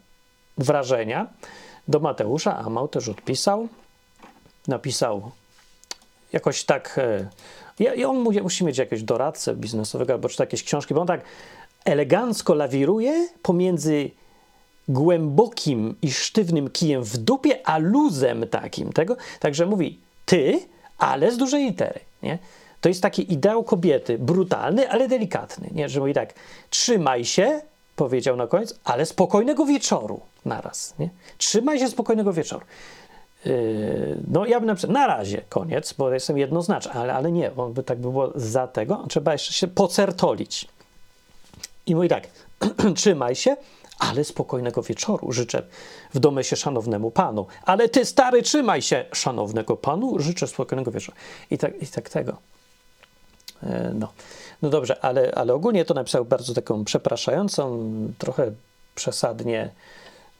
wrażenia 0.58 1.26
do 1.88 2.00
Mateusza, 2.00 2.58
a 2.58 2.70
Mał 2.70 2.88
też 2.88 3.08
odpisał. 3.08 3.68
Napisał 4.68 5.30
jakoś 6.32 6.64
tak. 6.64 6.98
E, 6.98 7.94
I 7.96 8.04
on 8.04 8.16
musi 8.16 8.64
mieć 8.64 8.78
jakiegoś 8.78 9.02
doradcę 9.02 9.54
biznesowego 9.54 10.12
albo 10.12 10.28
czy 10.28 10.42
jakieś 10.42 10.62
książki, 10.62 10.94
bo 10.94 11.00
on 11.00 11.06
tak 11.06 11.20
elegancko 11.84 12.54
lawiruje 12.54 13.28
pomiędzy 13.42 14.10
głębokim 14.88 15.96
i 16.02 16.12
sztywnym 16.12 16.70
kijem 16.70 17.02
w 17.02 17.16
dupie, 17.16 17.66
a 17.68 17.78
luzem 17.78 18.46
takim 18.46 18.92
tego. 18.92 19.16
Także 19.40 19.66
mówi 19.66 19.98
ty, 20.26 20.60
ale 20.98 21.32
z 21.32 21.36
dużej 21.36 21.64
litery. 21.64 22.00
Nie? 22.22 22.38
To 22.80 22.88
jest 22.88 23.02
taki 23.02 23.32
ideał 23.32 23.64
kobiety, 23.64 24.18
brutalny, 24.18 24.90
ale 24.90 25.08
delikatny. 25.08 25.68
Nie? 25.72 25.88
Że 25.88 26.00
mówi 26.00 26.14
tak, 26.14 26.34
trzymaj 26.70 27.24
się, 27.24 27.60
powiedział 27.96 28.36
na 28.36 28.46
koniec, 28.46 28.78
ale 28.84 29.06
spokojnego 29.06 29.66
wieczoru 29.66 30.20
naraz. 30.44 30.94
Nie? 30.98 31.08
Trzymaj 31.38 31.78
się 31.78 31.88
spokojnego 31.88 32.32
wieczoru. 32.32 32.64
Yy, 33.44 34.18
no 34.28 34.46
ja 34.46 34.60
bym 34.60 34.66
na 34.66 34.74
przykład, 34.74 34.94
na 34.94 35.06
razie, 35.06 35.42
koniec, 35.48 35.92
bo 35.92 36.12
jestem 36.12 36.38
jednoznaczny, 36.38 36.92
ale, 36.92 37.14
ale 37.14 37.32
nie, 37.32 37.56
on 37.56 37.72
by 37.72 37.82
tak 37.82 37.98
było 37.98 38.32
za 38.34 38.66
tego, 38.66 39.04
trzeba 39.08 39.32
jeszcze 39.32 39.52
się 39.52 39.68
pocertolić. 39.68 40.68
I 41.86 41.94
mówi 41.94 42.08
tak, 42.08 42.28
trzymaj 42.96 43.34
się, 43.34 43.56
ale 43.98 44.24
spokojnego 44.24 44.82
wieczoru 44.82 45.32
życzę 45.32 45.62
w 46.14 46.44
się 46.44 46.56
szanownemu 46.56 47.10
panu. 47.10 47.46
Ale 47.64 47.88
ty, 47.88 48.04
stary, 48.04 48.42
trzymaj 48.42 48.82
się, 48.82 49.04
szanownego 49.12 49.76
panu, 49.76 50.18
życzę 50.18 50.46
spokojnego 50.46 50.90
wieczoru. 50.90 51.18
I 51.50 51.58
tak, 51.58 51.82
i 51.82 51.86
tak 51.86 52.08
tego. 52.08 52.36
E, 53.62 53.92
no. 53.94 54.12
no 54.62 54.70
dobrze, 54.70 55.04
ale, 55.04 55.32
ale 55.34 55.54
ogólnie 55.54 55.84
to 55.84 55.94
napisał 55.94 56.24
bardzo 56.24 56.54
taką 56.54 56.84
przepraszającą, 56.84 57.90
trochę 58.18 58.52
przesadnie 58.94 59.70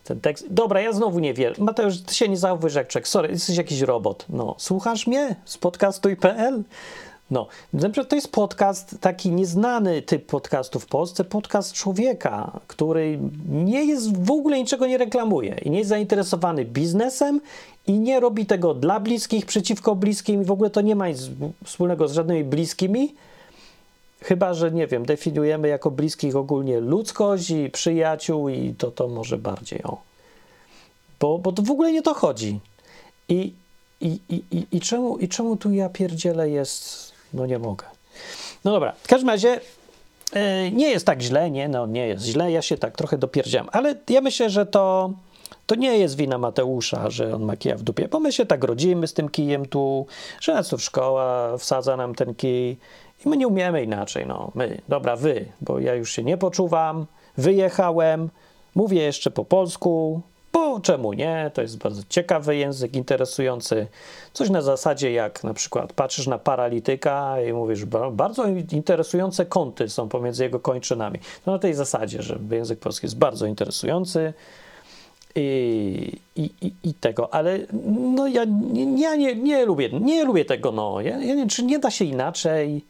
ten 0.05 0.21
tekst. 0.21 0.47
Dobra, 0.51 0.81
ja 0.81 0.93
znowu 0.93 1.19
nie 1.19 1.35
wiem. 1.35 1.55
Mateusz, 1.59 2.01
ty 2.01 2.15
się 2.15 2.29
nie 2.29 2.37
zachowujesz 2.37 2.75
jak 2.75 2.89
czek. 2.89 3.09
Sorry, 3.09 3.29
jesteś 3.29 3.57
jakiś 3.57 3.81
robot. 3.81 4.27
No, 4.29 4.55
słuchasz 4.59 5.07
mnie 5.07 5.37
z 5.45 5.59
podcastuj.pl? 5.59 6.63
No, 7.31 7.47
to 8.09 8.17
jest 8.17 8.33
podcast, 8.33 8.97
taki 9.01 9.31
nieznany 9.31 10.03
typ 10.03 10.27
podcastu 10.27 10.81
w 10.81 10.87
Polsce, 10.87 11.25
podcast 11.25 11.73
człowieka, 11.73 12.61
który 12.67 13.19
nie 13.49 13.85
jest 13.85 14.17
w 14.25 14.31
ogóle 14.31 14.59
niczego 14.59 14.87
nie 14.87 14.99
reklamuje 14.99 15.57
i 15.65 15.71
nie 15.71 15.79
jest 15.79 15.89
zainteresowany 15.89 16.65
biznesem 16.65 17.41
i 17.87 17.93
nie 17.93 18.21
robi 18.21 18.47
tego 18.47 18.75
dla 18.75 19.01
bliskich, 19.01 19.47
przeciwko 19.47 19.95
bliskim 19.97 20.43
i 20.43 20.45
w 20.45 20.51
ogóle 20.51 20.71
to 20.71 20.81
nie 20.81 20.97
ma 20.97 21.09
nic 21.09 21.31
wspólnego 21.65 22.09
z 22.09 22.13
żadnymi 22.13 22.45
bliskimi, 22.45 23.15
chyba, 24.21 24.55
że 24.55 24.71
nie 24.71 24.87
wiem, 24.87 25.07
definiujemy 25.07 25.69
jako 25.69 25.91
bliskich 25.91 26.37
ogólnie 26.37 26.81
ludzkość 26.81 27.51
i 27.51 27.71
przyjaciół 27.71 28.49
i 28.49 28.75
to 28.79 28.91
to 28.91 29.09
może 29.09 29.39
bardziej 29.39 29.83
o. 29.83 29.97
Bo, 31.21 31.39
bo 31.39 31.53
to 31.53 31.63
w 31.63 31.71
ogóle 31.71 31.93
nie 31.93 32.03
to 32.03 32.15
chodzi. 32.15 32.61
I, 33.29 33.53
i, 34.01 34.21
i, 34.29 34.43
i, 34.51 34.67
i, 34.73 34.81
czemu, 34.81 35.19
I 35.19 35.29
czemu 35.29 35.57
tu 35.57 35.73
ja 35.73 35.89
pierdzielę 35.89 36.51
jest, 36.51 37.08
no 37.35 37.47
nie 37.47 37.59
mogę. 37.59 37.87
No 38.65 38.73
dobra, 38.73 38.93
w 39.03 39.09
każdym 39.09 39.29
razie 39.29 39.61
yy, 40.35 40.41
nie 40.73 40.91
jest 40.91 41.07
tak 41.07 41.23
źle, 41.23 41.51
nie, 41.51 41.69
no 41.69 41.87
nie 41.87 42.07
jest 42.07 42.25
źle, 42.25 42.53
ja 42.53 42.63
się 42.63 42.79
tak 42.79 42.97
trochę 42.97 43.19
dopierdziam, 43.19 43.69
ale 43.73 43.95
ja 44.09 44.21
myślę, 44.21 44.51
że 44.51 44.67
to, 44.67 45.13
to 45.67 45.75
nie 45.75 45.99
jest 45.99 46.17
wina 46.17 46.39
Mateusza, 46.39 47.11
że 47.11 47.35
on 47.35 47.43
ma 47.43 47.57
kija 47.57 47.77
w 47.77 47.83
dupie, 47.83 48.09
bo 48.09 48.21
my 48.21 48.33
się 48.33 48.47
tak 48.47 48.65
rodzimy 48.65 49.07
z 49.07 49.15
tym 49.15 49.29
kijem 49.29 49.67
tu, 49.67 50.07
że 50.41 50.55
nas 50.55 50.69
tu 50.69 50.79
szkoła 50.79 51.59
wsadza 51.59 51.97
nam 51.97 52.15
ten 52.15 52.35
kij 52.35 52.77
i 53.27 53.29
my 53.29 53.37
nie 53.37 53.49
umiemy 53.49 53.83
inaczej, 53.83 54.27
no 54.27 54.51
my, 54.55 54.81
dobra, 54.89 55.17
wy, 55.17 55.47
bo 55.61 55.79
ja 55.79 55.95
już 55.95 56.13
się 56.13 56.23
nie 56.25 56.37
poczuwam, 56.37 57.07
wyjechałem, 57.37 58.31
mówię 58.75 59.03
jeszcze 59.03 59.31
po 59.31 59.45
polsku, 59.45 60.23
bo 60.53 60.81
czemu 60.81 61.13
nie? 61.13 61.51
To 61.55 61.63
jest 61.63 61.79
bardzo 61.79 62.03
ciekawy 62.09 62.57
język, 62.57 62.97
interesujący. 62.97 63.87
Coś 64.33 64.51
na 64.51 64.63
zasadzie 64.63 65.13
jak 65.13 65.45
na 65.45 65.55
przykład 65.55 65.93
patrzysz 65.93 66.27
na 66.27 66.39
paralityka 66.39 67.43
i 67.43 67.53
mówisz, 67.53 67.85
bardzo 68.13 68.47
interesujące 68.73 69.47
kąty 69.47 69.89
są 69.89 70.09
pomiędzy 70.09 70.45
jego 70.45 70.61
kończynami. 70.61 71.19
To 71.45 71.53
na 71.53 71.59
tej 71.59 71.75
zasadzie, 71.75 72.23
że 72.23 72.39
język 72.51 72.79
polski 72.79 73.07
jest 73.07 73.19
bardzo 73.19 73.47
interesujący 73.47 74.33
i, 75.35 76.13
i, 76.37 76.73
i, 76.83 76.95
tego, 76.95 77.35
ale 77.35 77.59
no 78.17 78.27
ja, 78.27 78.45
ja 78.97 79.17
nie, 79.17 79.35
nie, 79.35 79.67
lubię, 79.67 79.89
nie 80.01 80.25
lubię 80.25 80.45
tego, 80.45 80.73
no. 80.73 81.01
Ja, 81.01 81.19
ja 81.19 81.35
nie, 81.35 81.47
czy 81.47 81.65
nie 81.65 81.79
da 81.79 81.91
się 81.91 82.05
inaczej? 82.05 82.85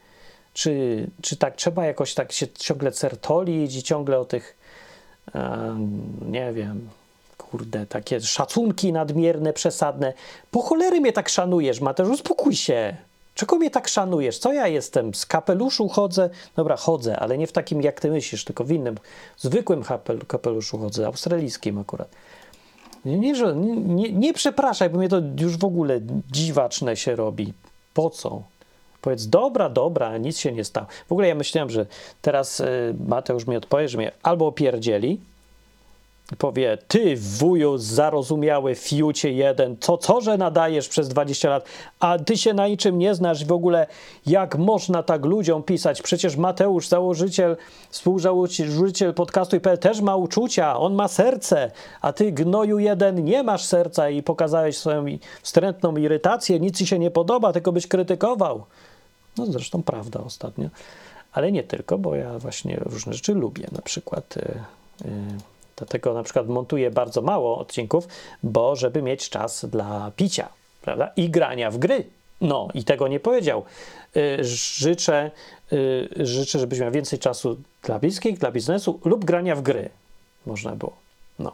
Czy, 0.53 1.07
czy 1.21 1.35
tak 1.35 1.55
trzeba 1.55 1.85
jakoś 1.85 2.13
tak 2.13 2.31
się 2.31 2.47
ciągle 2.47 2.91
certolić 2.91 3.75
i 3.75 3.83
ciągle 3.83 4.19
o 4.19 4.25
tych, 4.25 4.57
nie 6.21 6.53
wiem, 6.53 6.89
kurde, 7.51 7.85
takie 7.85 8.21
szacunki 8.21 8.93
nadmierne, 8.93 9.53
przesadne. 9.53 10.13
Po 10.51 10.61
cholery 10.61 11.01
mnie 11.01 11.13
tak 11.13 11.29
szanujesz, 11.29 11.81
Mateusz, 11.81 12.09
uspokój 12.09 12.55
się. 12.55 12.97
Czego 13.35 13.55
mnie 13.55 13.71
tak 13.71 13.87
szanujesz? 13.87 14.39
Co 14.39 14.53
ja 14.53 14.67
jestem? 14.67 15.13
Z 15.13 15.25
kapeluszu 15.25 15.87
chodzę? 15.87 16.29
Dobra, 16.55 16.75
chodzę, 16.75 17.19
ale 17.19 17.37
nie 17.37 17.47
w 17.47 17.51
takim, 17.51 17.81
jak 17.81 17.99
ty 17.99 18.11
myślisz, 18.11 18.43
tylko 18.43 18.63
w 18.63 18.71
innym, 18.71 18.95
zwykłym 19.37 19.83
kapeluszu 20.27 20.77
chodzę, 20.77 21.05
australijskim 21.05 21.77
akurat. 21.77 22.07
Nie, 23.05 23.17
nie, 23.17 24.11
nie, 24.11 24.33
przepraszaj, 24.33 24.89
bo 24.89 24.97
mnie 24.97 25.09
to 25.09 25.21
już 25.39 25.57
w 25.57 25.65
ogóle 25.65 25.99
dziwaczne 26.31 26.97
się 26.97 27.15
robi. 27.15 27.53
Po 27.93 28.09
co? 28.09 28.43
Powiedz, 29.01 29.27
dobra, 29.27 29.69
dobra, 29.69 30.17
nic 30.17 30.37
się 30.37 30.51
nie 30.51 30.63
stało. 30.63 30.87
W 31.07 31.11
ogóle 31.11 31.27
ja 31.27 31.35
myślałem, 31.35 31.69
że 31.69 31.85
teraz 32.21 32.59
y, 32.59 32.95
Mateusz 33.07 33.47
mi 33.47 33.55
odpowie, 33.55 33.89
że 33.89 33.97
mnie 33.97 34.11
albo 34.23 34.47
opierdzieli, 34.47 35.19
powie, 36.37 36.77
ty 36.87 37.15
wuju 37.17 37.77
zarozumiały 37.77 38.75
fiucie 38.75 39.31
jeden, 39.31 39.77
co, 39.79 39.97
co, 39.97 40.21
że 40.21 40.37
nadajesz 40.37 40.89
przez 40.89 41.07
20 41.07 41.49
lat, 41.49 41.65
a 41.99 42.19
ty 42.19 42.37
się 42.37 42.53
na 42.53 42.67
niczym 42.67 42.97
nie 42.97 43.15
znasz 43.15 43.45
w 43.45 43.51
ogóle, 43.51 43.87
jak 44.25 44.57
można 44.57 45.03
tak 45.03 45.25
ludziom 45.25 45.63
pisać, 45.63 46.01
przecież 46.01 46.35
Mateusz, 46.35 46.87
założyciel, 46.87 47.57
współzałożyciel 47.89 49.13
podcastu 49.13 49.55
IPL 49.55 49.77
też 49.77 50.01
ma 50.01 50.15
uczucia, 50.15 50.77
on 50.77 50.93
ma 50.93 51.07
serce, 51.07 51.71
a 52.01 52.13
ty 52.13 52.31
gnoju 52.31 52.79
jeden 52.79 53.23
nie 53.25 53.43
masz 53.43 53.65
serca 53.65 54.09
i 54.09 54.23
pokazałeś 54.23 54.77
swoją 54.77 55.05
wstrętną 55.41 55.97
irytację, 55.97 56.59
nic 56.59 56.77
ci 56.77 56.87
się 56.87 56.99
nie 56.99 57.11
podoba, 57.11 57.53
tylko 57.53 57.71
byś 57.71 57.87
krytykował. 57.87 58.63
No 59.37 59.45
zresztą 59.45 59.83
prawda 59.83 60.19
ostatnio, 60.19 60.69
ale 61.31 61.51
nie 61.51 61.63
tylko, 61.63 61.97
bo 61.97 62.15
ja 62.15 62.39
właśnie 62.39 62.79
różne 62.79 63.13
rzeczy 63.13 63.33
lubię, 63.33 63.67
na 63.71 63.81
przykład... 63.81 64.35
Yy, 64.35 65.09
yy, 65.11 65.58
Dlatego 65.79 66.13
na 66.13 66.23
przykład 66.23 66.47
montuję 66.47 66.91
bardzo 66.91 67.21
mało 67.21 67.57
odcinków, 67.57 68.07
bo 68.43 68.75
żeby 68.75 69.01
mieć 69.01 69.29
czas 69.29 69.65
dla 69.65 70.11
picia, 70.15 70.49
prawda? 70.81 71.11
I 71.15 71.29
grania 71.29 71.71
w 71.71 71.77
gry. 71.77 72.03
No 72.41 72.67
i 72.73 72.83
tego 72.83 73.07
nie 73.07 73.19
powiedział. 73.19 73.63
Y, 74.17 74.37
życzę, 74.43 75.31
y, 75.73 76.09
życzę, 76.15 76.59
żebyś 76.59 76.79
miał 76.79 76.91
więcej 76.91 77.19
czasu 77.19 77.57
dla 77.83 77.99
bliskich, 77.99 78.37
dla 78.37 78.51
biznesu 78.51 78.99
lub 79.05 79.25
grania 79.25 79.55
w 79.55 79.61
gry. 79.61 79.89
Można 80.45 80.75
było. 80.75 80.93
No. 81.39 81.51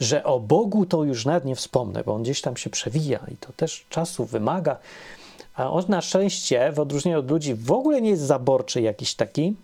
Że 0.00 0.24
o 0.24 0.40
Bogu 0.40 0.86
to 0.86 1.04
już 1.04 1.24
nawet 1.24 1.44
nie 1.44 1.56
wspomnę, 1.56 2.02
bo 2.06 2.14
on 2.14 2.22
gdzieś 2.22 2.40
tam 2.40 2.56
się 2.56 2.70
przewija 2.70 3.20
i 3.32 3.36
to 3.36 3.52
też 3.52 3.86
czasu 3.88 4.24
wymaga. 4.24 4.76
A 5.54 5.70
on 5.70 5.84
na 5.88 6.00
szczęście, 6.00 6.72
w 6.72 6.80
odróżnieniu 6.80 7.18
od 7.18 7.30
ludzi, 7.30 7.54
w 7.54 7.72
ogóle 7.72 8.02
nie 8.02 8.10
jest 8.10 8.22
zaborczy 8.22 8.80
jakiś 8.80 9.14
taki, 9.14 9.56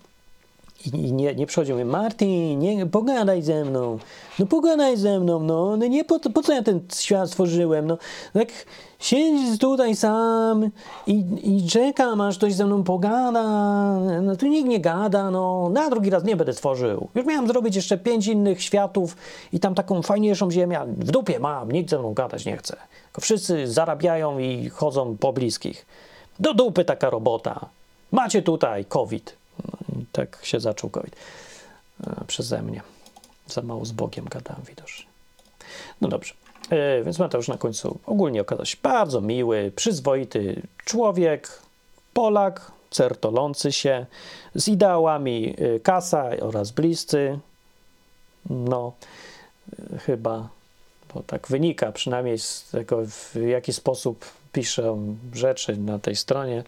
i, 0.87 1.13
nie, 1.13 1.35
nie 1.35 1.47
przychodził 1.47 1.77
mi, 1.77 1.85
Martin, 1.85 2.59
nie, 2.59 2.87
pogadaj 2.87 3.43
ze 3.43 3.65
mną, 3.65 3.99
no 4.39 4.47
pogadaj 4.47 4.97
ze 4.97 5.21
mną, 5.21 5.41
no, 5.43 5.77
no 5.77 5.87
nie, 5.87 6.05
po, 6.05 6.21
po 6.21 6.43
co 6.43 6.53
ja 6.53 6.63
ten 6.63 6.81
świat 6.95 7.31
stworzyłem, 7.31 7.87
no, 7.87 7.99
tak 8.33 8.49
siedź 8.99 9.59
tutaj 9.59 9.97
sam 9.97 10.71
i, 11.07 11.25
i 11.43 11.69
czekam, 11.69 12.21
aż 12.21 12.39
ktoś 12.39 12.55
ze 12.55 12.67
mną 12.67 12.85
pogada, 12.85 13.43
no 14.23 14.37
tu 14.37 14.47
nikt 14.47 14.69
nie 14.69 14.81
gada, 14.81 15.31
no, 15.31 15.69
na 15.69 15.91
drugi 15.91 16.11
raz 16.11 16.25
nie 16.25 16.37
będę 16.37 16.53
tworzył. 16.53 17.09
Już 17.15 17.27
miałem 17.27 17.49
zrobić 17.49 17.77
jeszcze 17.77 17.99
pięć 17.99 18.27
innych 18.27 18.63
światów 18.63 19.17
i 19.53 19.61
tam 19.61 19.75
taką 19.75 20.03
fajniejszą 20.03 20.51
ziemię, 20.51 20.81
w 20.87 21.11
dupie 21.11 21.39
mam, 21.39 21.73
nikt 21.73 21.91
ze 21.91 21.99
mną 21.99 22.15
gadać 22.15 22.45
nie 22.45 22.57
chce. 22.57 22.77
Tylko 23.05 23.21
wszyscy 23.21 23.67
zarabiają 23.67 24.39
i 24.39 24.69
chodzą 24.69 25.17
po 25.21 25.33
bliskich. 25.33 25.87
Do 26.41 26.55
dupy 26.55 26.85
taka 26.85 27.11
robota. 27.11 27.69
Macie 28.13 28.43
tutaj 28.43 28.85
COVID. 28.85 29.39
Tak 30.13 30.39
się 30.43 30.61
zaczął 30.61 30.91
COVID 30.91 31.17
e, 32.07 32.25
przeze 32.27 32.63
mnie. 32.63 32.83
Za 33.47 33.63
mało 33.63 33.85
z 33.85 33.93
Bogiem 33.93 34.25
gadałem 34.25 34.63
widocznie. 34.63 35.07
No 36.01 36.09
dobrze. 36.09 36.35
E, 36.71 37.05
więc 37.05 37.19
Mateusz 37.19 37.49
na 37.49 37.59
końcu 37.59 37.99
ogólnie 38.07 38.41
okazał 38.41 38.67
się 38.67 38.77
bardzo 38.83 39.21
miły, 39.21 39.73
przyzwoity 39.77 40.63
człowiek, 40.85 41.63
Polak, 42.15 42.73
certolący 42.91 43.73
się, 43.73 44.07
z 44.55 44.69
ideałami 44.69 45.55
e, 45.59 45.81
kasa 45.81 46.31
oraz 46.41 46.71
bliscy. 46.71 47.39
No, 48.51 48.93
chyba, 50.07 50.49
bo 51.15 51.23
tak 51.23 51.49
wynika 51.49 51.93
przynajmniej 51.93 52.39
z 52.39 52.69
tego, 52.73 53.03
w 53.07 53.37
jaki 53.47 53.73
sposób 53.73 54.25
piszę 54.53 54.97
rzeczy 55.33 55.77
na 55.77 55.99
tej 55.99 56.17
stronie. 56.17 56.65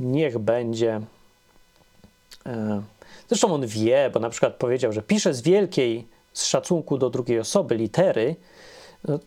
Niech 0.00 0.38
będzie 0.38 1.00
E, 1.00 1.17
zresztą 3.28 3.54
on 3.54 3.66
wie, 3.66 4.10
bo 4.14 4.20
na 4.20 4.30
przykład 4.30 4.54
powiedział, 4.54 4.92
że 4.92 5.02
pisze 5.02 5.34
z 5.34 5.40
wielkiej, 5.40 6.06
z 6.32 6.44
szacunku 6.44 6.98
do 6.98 7.10
drugiej 7.10 7.40
osoby 7.40 7.76
litery. 7.76 8.36
No, 9.08 9.18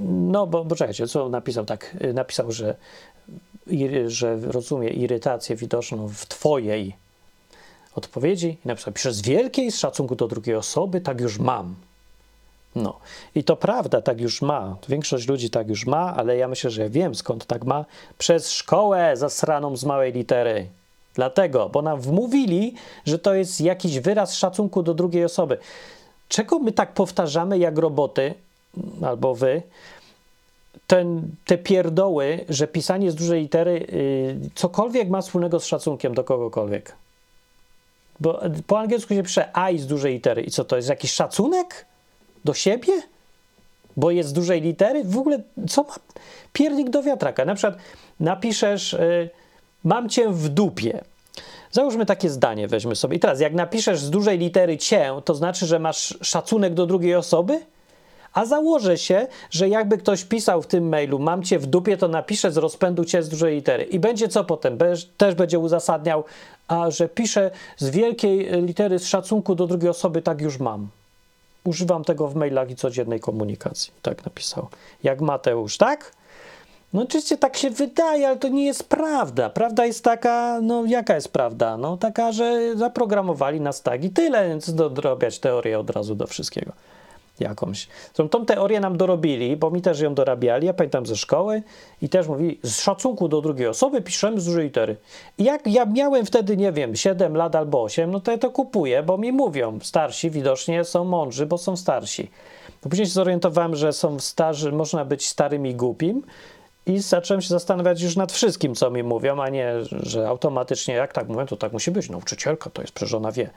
no 0.00 0.46
bo, 0.46 0.64
bo 0.64 0.76
czekajcie, 0.76 1.06
co 1.06 1.28
napisał 1.28 1.64
tak? 1.64 1.96
E, 2.00 2.12
napisał, 2.12 2.52
że, 2.52 2.76
że 4.06 4.36
rozumie 4.36 4.88
irytację 4.88 5.56
widoczną 5.56 6.08
w 6.08 6.26
twojej 6.26 6.96
odpowiedzi 7.94 8.58
i 8.64 8.68
napisał, 8.68 8.92
pisze 8.92 9.12
z 9.12 9.22
wielkiej, 9.22 9.72
z 9.72 9.78
szacunku 9.78 10.16
do 10.16 10.28
drugiej 10.28 10.56
osoby, 10.56 11.00
tak 11.00 11.20
już 11.20 11.38
mam. 11.38 11.74
No 12.74 12.98
i 13.34 13.44
to 13.44 13.56
prawda, 13.56 14.00
tak 14.00 14.20
już 14.20 14.42
ma. 14.42 14.76
Większość 14.88 15.28
ludzi 15.28 15.50
tak 15.50 15.68
już 15.68 15.86
ma, 15.86 16.16
ale 16.16 16.36
ja 16.36 16.48
myślę, 16.48 16.70
że 16.70 16.90
wiem 16.90 17.14
skąd 17.14 17.46
tak 17.46 17.64
ma. 17.64 17.84
Przez 18.18 18.50
szkołę 18.50 19.16
zasraną 19.16 19.76
z 19.76 19.84
małej 19.84 20.12
litery. 20.12 20.68
Dlatego, 21.14 21.68
bo 21.68 21.82
nam 21.82 22.00
wmówili, 22.00 22.74
że 23.06 23.18
to 23.18 23.34
jest 23.34 23.60
jakiś 23.60 23.98
wyraz 24.00 24.34
szacunku 24.34 24.82
do 24.82 24.94
drugiej 24.94 25.24
osoby. 25.24 25.58
Czego 26.28 26.58
my 26.58 26.72
tak 26.72 26.94
powtarzamy 26.94 27.58
jak 27.58 27.78
roboty, 27.78 28.34
albo 29.02 29.34
wy, 29.34 29.62
ten, 30.86 31.22
te 31.44 31.58
pierdoły, 31.58 32.44
że 32.48 32.66
pisanie 32.66 33.10
z 33.10 33.14
dużej 33.14 33.42
litery 33.42 33.86
yy, 34.42 34.50
cokolwiek 34.54 35.08
ma 35.08 35.22
wspólnego 35.22 35.60
z 35.60 35.66
szacunkiem 35.66 36.14
do 36.14 36.24
kogokolwiek. 36.24 36.96
Bo 38.20 38.40
po 38.66 38.78
angielsku 38.78 39.14
się 39.14 39.22
pisze 39.22 39.48
I 39.72 39.78
z 39.78 39.86
dużej 39.86 40.14
litery. 40.14 40.42
I 40.42 40.50
co 40.50 40.64
to 40.64 40.76
jest? 40.76 40.88
Jakiś 40.88 41.12
szacunek 41.12 41.86
do 42.44 42.54
siebie? 42.54 42.92
Bo 43.96 44.10
jest 44.10 44.28
z 44.28 44.32
dużej 44.32 44.60
litery? 44.60 45.04
W 45.04 45.18
ogóle 45.18 45.42
co 45.68 45.82
ma 45.82 45.94
piernik 46.52 46.90
do 46.90 47.02
wiatraka? 47.02 47.44
Na 47.44 47.54
przykład 47.54 47.78
napiszesz. 48.20 48.92
Yy, 48.92 49.43
Mam 49.84 50.08
cię 50.08 50.28
w 50.28 50.48
dupie. 50.48 51.00
Załóżmy 51.72 52.06
takie 52.06 52.30
zdanie, 52.30 52.68
weźmy 52.68 52.96
sobie. 52.96 53.16
I 53.16 53.20
teraz, 53.20 53.40
jak 53.40 53.54
napiszesz 53.54 54.00
z 54.00 54.10
dużej 54.10 54.38
litery 54.38 54.78
cię, 54.78 55.12
to 55.24 55.34
znaczy, 55.34 55.66
że 55.66 55.78
masz 55.78 56.18
szacunek 56.22 56.74
do 56.74 56.86
drugiej 56.86 57.14
osoby? 57.14 57.60
A 58.32 58.44
założę 58.44 58.98
się, 58.98 59.26
że 59.50 59.68
jakby 59.68 59.98
ktoś 59.98 60.24
pisał 60.24 60.62
w 60.62 60.66
tym 60.66 60.88
mailu, 60.88 61.18
mam 61.18 61.42
cię 61.42 61.58
w 61.58 61.66
dupie, 61.66 61.96
to 61.96 62.08
napiszę 62.08 62.52
z 62.52 62.56
rozpędu 62.56 63.04
cię 63.04 63.22
z 63.22 63.28
dużej 63.28 63.54
litery. 63.54 63.84
I 63.84 63.98
będzie 63.98 64.28
co 64.28 64.44
potem? 64.44 64.78
Też 65.16 65.34
będzie 65.34 65.58
uzasadniał, 65.58 66.24
a 66.68 66.90
że 66.90 67.08
piszę 67.08 67.50
z 67.76 67.90
wielkiej 67.90 68.48
litery 68.62 68.98
z 68.98 69.06
szacunku 69.06 69.54
do 69.54 69.66
drugiej 69.66 69.90
osoby, 69.90 70.22
tak 70.22 70.40
już 70.40 70.58
mam. 70.58 70.88
Używam 71.64 72.04
tego 72.04 72.28
w 72.28 72.34
mailach 72.34 72.70
i 72.70 72.76
codziennej 72.76 73.20
komunikacji. 73.20 73.92
Tak 74.02 74.24
napisał. 74.24 74.68
Jak 75.02 75.20
Mateusz, 75.20 75.76
tak? 75.76 76.12
No 76.94 77.02
oczywiście 77.02 77.38
tak 77.38 77.56
się 77.56 77.70
wydaje, 77.70 78.28
ale 78.28 78.36
to 78.36 78.48
nie 78.48 78.64
jest 78.64 78.88
prawda. 78.88 79.50
Prawda 79.50 79.86
jest 79.86 80.04
taka, 80.04 80.60
no 80.62 80.84
jaka 80.84 81.14
jest 81.14 81.28
prawda? 81.28 81.76
No 81.76 81.96
taka, 81.96 82.32
że 82.32 82.76
zaprogramowali 82.76 83.60
nas 83.60 83.82
tak 83.82 84.04
i 84.04 84.10
tyle, 84.10 84.48
więc 84.48 84.74
dodrobiać 84.74 85.38
teorię 85.38 85.78
od 85.78 85.90
razu 85.90 86.14
do 86.14 86.26
wszystkiego. 86.26 86.72
jakąś. 87.40 87.88
Zresztą 88.04 88.28
tą 88.28 88.46
teorię 88.46 88.80
nam 88.80 88.96
dorobili, 88.96 89.56
bo 89.56 89.70
mi 89.70 89.82
też 89.82 90.00
ją 90.00 90.14
dorabiali, 90.14 90.66
ja 90.66 90.74
pamiętam 90.74 91.06
ze 91.06 91.16
szkoły 91.16 91.62
i 92.02 92.08
też 92.08 92.28
mówili, 92.28 92.58
z 92.62 92.80
szacunku 92.80 93.28
do 93.28 93.40
drugiej 93.40 93.66
osoby 93.66 94.02
piszemy 94.02 94.40
z 94.40 94.44
dużej 94.44 94.64
litery. 94.64 94.96
I 95.38 95.44
jak 95.44 95.66
ja 95.66 95.86
miałem 95.86 96.26
wtedy, 96.26 96.56
nie 96.56 96.72
wiem, 96.72 96.96
7 96.96 97.36
lat 97.36 97.56
albo 97.56 97.82
8, 97.82 98.10
no 98.10 98.20
to 98.20 98.30
ja 98.30 98.38
to 98.38 98.50
kupuję, 98.50 99.02
bo 99.02 99.18
mi 99.18 99.32
mówią, 99.32 99.78
starsi 99.82 100.30
widocznie 100.30 100.84
są 100.84 101.04
mądrzy, 101.04 101.46
bo 101.46 101.58
są 101.58 101.76
starsi. 101.76 102.30
No 102.84 102.90
później 102.90 103.06
się 103.06 103.12
zorientowałem, 103.12 103.76
że 103.76 103.92
są 103.92 104.20
starzy, 104.20 104.72
można 104.72 105.04
być 105.04 105.28
starym 105.28 105.66
i 105.66 105.74
głupim, 105.74 106.22
i 106.86 106.98
zacząłem 106.98 107.42
się 107.42 107.48
zastanawiać 107.48 108.02
już 108.02 108.16
nad 108.16 108.32
wszystkim, 108.32 108.74
co 108.74 108.90
mi 108.90 109.02
mówią, 109.02 109.42
a 109.42 109.48
nie, 109.48 109.74
że 110.02 110.28
automatycznie 110.28 110.94
jak 110.94 111.12
tak 111.12 111.28
mówią, 111.28 111.46
to 111.46 111.56
tak 111.56 111.72
musi 111.72 111.90
być. 111.90 112.10
Nauczycielka 112.10 112.70
to 112.70 112.82
jest, 112.82 112.94
przecież 112.94 113.14
ona 113.14 113.32
wie. 113.32 113.50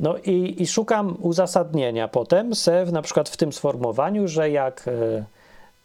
No 0.00 0.18
i, 0.18 0.62
i 0.62 0.66
szukam 0.66 1.16
uzasadnienia 1.20 2.08
potem 2.08 2.54
se, 2.54 2.84
na 2.84 3.02
przykład 3.02 3.28
w 3.28 3.36
tym 3.36 3.52
sformułowaniu, 3.52 4.28
że 4.28 4.50
jak 4.50 4.88
e, 4.88 5.24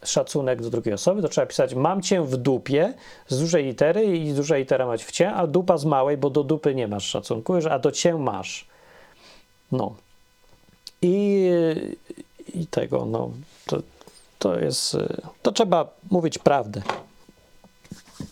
szacunek 0.06 0.62
do 0.62 0.70
drugiej 0.70 0.94
osoby, 0.94 1.22
to 1.22 1.28
trzeba 1.28 1.46
pisać 1.46 1.74
mam 1.74 2.02
cię 2.02 2.22
w 2.22 2.36
dupie 2.36 2.94
z 3.28 3.40
dużej 3.40 3.64
litery 3.64 4.16
i 4.16 4.32
duża 4.32 4.56
litera 4.56 4.86
mać 4.86 5.04
w 5.04 5.12
cię, 5.12 5.32
a 5.32 5.46
dupa 5.46 5.78
z 5.78 5.84
małej, 5.84 6.16
bo 6.16 6.30
do 6.30 6.44
dupy 6.44 6.74
nie 6.74 6.88
masz 6.88 7.04
szacunku, 7.04 7.54
a 7.70 7.78
do 7.78 7.92
cię 7.92 8.14
masz. 8.14 8.66
No. 9.72 9.94
I, 11.02 11.50
i 12.54 12.66
tego, 12.66 13.06
no, 13.06 13.30
to, 13.66 13.82
to 14.38 14.58
jest, 14.58 14.94
e, 14.94 15.16
to 15.42 15.52
trzeba 15.52 15.88
mówić 16.10 16.38
prawdę. 16.38 16.82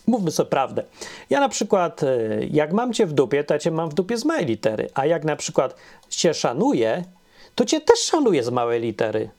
Mówmy 0.06 0.30
sobie 0.30 0.50
prawdę. 0.50 0.84
Ja 1.30 1.40
na 1.40 1.48
przykład, 1.48 2.02
e, 2.02 2.08
jak 2.50 2.72
mam 2.72 2.92
cię 2.92 3.06
w 3.06 3.12
dupie, 3.12 3.44
to 3.44 3.54
ja 3.54 3.60
cię 3.60 3.70
mam 3.70 3.90
w 3.90 3.94
dupie 3.94 4.18
z 4.18 4.24
małej 4.24 4.46
litery, 4.46 4.90
a 4.94 5.06
jak 5.06 5.24
na 5.24 5.36
przykład 5.36 5.74
cię 6.08 6.34
szanuję, 6.34 7.04
to 7.54 7.64
cię 7.64 7.80
też 7.80 7.98
szanuję 7.98 8.42
z 8.42 8.50
małej 8.50 8.80
litery. 8.80 9.30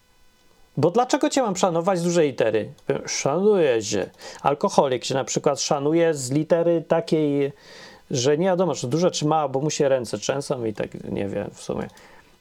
Bo 0.77 0.91
dlaczego 0.91 1.29
cię 1.29 1.41
mam 1.41 1.55
szanować 1.55 1.99
z 1.99 2.03
dużej 2.03 2.27
litery? 2.27 2.73
Szanuję 3.07 3.83
cię. 3.83 4.09
Alkoholik 4.41 5.05
się 5.05 5.13
na 5.13 5.23
przykład 5.23 5.61
szanuje 5.61 6.13
z 6.13 6.31
litery 6.31 6.83
takiej, 6.87 7.53
że 8.11 8.37
nie 8.37 8.45
wiadomo, 8.45 8.75
czy 8.75 8.87
dużo 8.87 9.11
czy 9.11 9.25
mało, 9.25 9.49
bo 9.49 9.59
mu 9.59 9.69
się 9.69 9.89
ręce 9.89 10.17
trzęsą 10.17 10.65
i 10.65 10.73
tak 10.73 11.11
nie 11.11 11.27
wiem 11.27 11.49
w 11.53 11.61
sumie. 11.61 11.87